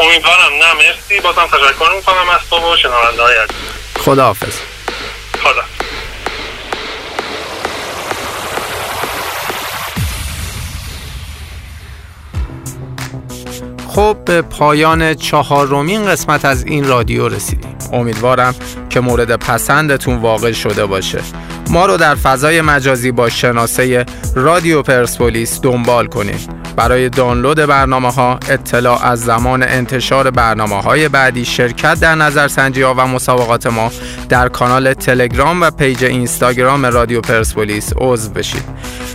امیدوارم. 0.00 0.52
نه 0.52 0.72
مرسی. 0.72 1.20
بازم 1.20 1.46
تشکر 1.46 1.92
می‌کنم 1.96 2.28
از 2.34 2.40
تو 2.50 2.72
و 2.72 2.76
شنونده 2.76 3.22
های 3.22 3.34
عزیز. 3.36 3.56
خداحافظ. 4.04 4.56
خدا 5.42 5.62
خب 13.96 14.16
به 14.24 14.42
پایان 14.42 15.14
چهارمین 15.14 16.06
قسمت 16.06 16.44
از 16.44 16.64
این 16.64 16.84
رادیو 16.84 17.28
رسیدیم. 17.28 17.76
امیدوارم 17.92 18.54
که 18.90 19.00
مورد 19.00 19.36
پسندتون 19.36 20.16
واقع 20.16 20.52
شده 20.52 20.86
باشه. 20.86 21.20
ما 21.70 21.86
رو 21.86 21.96
در 21.96 22.14
فضای 22.14 22.60
مجازی 22.60 23.12
با 23.12 23.28
شناسه 23.28 24.06
رادیو 24.34 24.82
پرسپولیس 24.82 25.60
دنبال 25.60 26.06
کنید. 26.06 26.65
برای 26.76 27.08
دانلود 27.08 27.56
برنامه 27.56 28.12
ها 28.12 28.38
اطلاع 28.48 29.04
از 29.04 29.20
زمان 29.20 29.62
انتشار 29.62 30.30
برنامه 30.30 30.82
های 30.82 31.08
بعدی 31.08 31.44
شرکت 31.44 32.00
در 32.00 32.14
نظرسنجی 32.14 32.82
ها 32.82 32.94
و 32.94 33.06
مسابقات 33.06 33.66
ما 33.66 33.90
در 34.28 34.48
کانال 34.48 34.94
تلگرام 34.94 35.62
و 35.62 35.70
پیج 35.70 36.04
اینستاگرام 36.04 36.86
رادیو 36.86 37.20
پرسپولیس 37.20 37.92
عضو 37.96 38.30
بشید. 38.30 38.64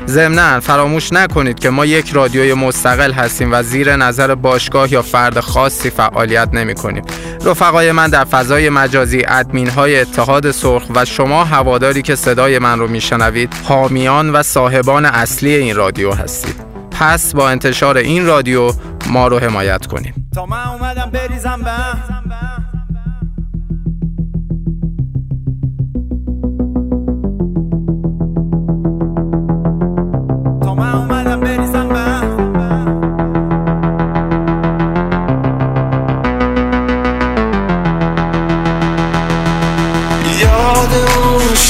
ضمنا 0.07 0.59
فراموش 0.59 1.13
نکنید 1.13 1.59
که 1.59 1.69
ما 1.69 1.85
یک 1.85 2.11
رادیوی 2.11 2.53
مستقل 2.53 3.11
هستیم 3.11 3.53
و 3.53 3.63
زیر 3.63 3.95
نظر 3.95 4.35
باشگاه 4.35 4.93
یا 4.93 5.01
فرد 5.01 5.39
خاصی 5.39 5.89
فعالیت 5.89 6.49
نمی 6.53 6.75
کنیم 6.75 7.03
رفقای 7.45 7.91
من 7.91 8.09
در 8.09 8.23
فضای 8.23 8.69
مجازی 8.69 9.23
ادمین 9.27 9.69
های 9.69 9.99
اتحاد 9.99 10.51
سرخ 10.51 10.83
و 10.95 11.05
شما 11.05 11.43
هواداری 11.43 12.01
که 12.01 12.15
صدای 12.15 12.59
من 12.59 12.79
رو 12.79 12.87
میشنوید 12.87 13.53
حامیان 13.63 14.29
و 14.29 14.43
صاحبان 14.43 15.05
اصلی 15.05 15.55
این 15.55 15.75
رادیو 15.75 16.11
هستید. 16.13 16.70
پس 17.01 17.35
با 17.35 17.49
انتشار 17.49 17.97
این 17.97 18.25
رادیو 18.25 18.71
ما 19.09 19.27
رو 19.27 19.39
حمایت 19.39 19.85
کنید. 19.85 20.13
تا 20.35 20.45
من 20.45 20.67
اومدم 20.67 21.09
بریزم 21.09 21.61
به 21.63 21.71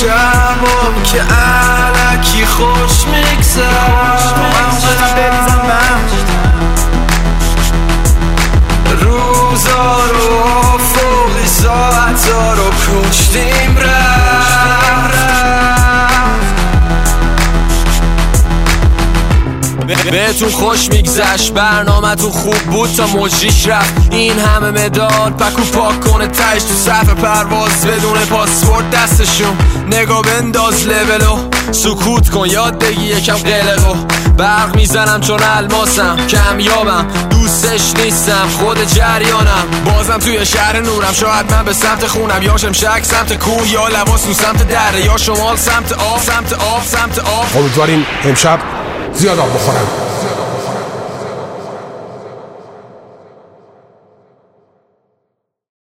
شبم 0.02 1.04
که 1.04 1.22
علکی 1.22 2.46
خوش 2.46 3.06
میگذر 3.08 4.51
بهتون 20.32 20.50
خوش 20.50 20.90
میگذشت. 20.90 21.54
برنامه 21.54 22.16
تو 22.16 22.32
خوب 22.32 22.58
بود 22.58 22.90
تا 22.96 23.08
مجریش 23.08 23.68
رفت. 23.68 23.94
این 24.12 24.40
همه 24.40 24.72
مداد 24.72 25.34
پکو 25.38 25.62
پاک 25.62 26.00
کنه 26.00 26.28
تش 26.28 26.64
تو 26.64 26.74
صف 26.74 27.10
پرواز. 27.10 27.86
بدون 27.86 28.20
پاسپورت 28.20 28.90
دستشون 28.90 29.58
نگاه 29.88 30.22
بنداز 30.22 30.88
لولو. 30.88 31.38
سکوت 31.72 32.30
کن 32.30 32.48
یاد 32.48 32.84
بگی 32.84 33.04
یکم 33.04 33.34
قلقو. 33.34 33.96
برق 34.38 34.76
می‌زنم 34.76 35.22
چون 35.22 35.40
الماسم. 35.44 36.18
کمیابم 36.28 37.08
دوستش 37.30 37.96
نیستم 37.96 38.48
خود 38.60 38.84
جریانم. 38.84 39.68
بازم 39.86 40.18
توی 40.18 40.46
شهر 40.46 40.80
نورم 40.80 41.14
شاید 41.14 41.54
من 41.54 41.66
به 41.66 41.74
سمت 41.74 42.08
خونم. 42.08 42.44
یا 42.44 42.58
شمشک 42.58 43.04
سمت 43.04 43.34
کوه 43.34 43.72
یا 43.72 43.88
لباس 43.88 44.22
تو 44.22 44.34
سمت 44.34 44.68
دره. 44.68 45.06
یا 45.06 45.18
شمال 45.18 45.58
سمت 45.58 45.92
آب 45.92 46.20
سمت 46.20 46.54
آب 46.54 46.84
سمت 46.86 47.20
آب. 47.20 47.46
امیدواریم 47.56 48.06
امشب 48.26 48.60
زیاد 49.14 49.40
آب 49.40 49.54
بخورم. 49.54 50.11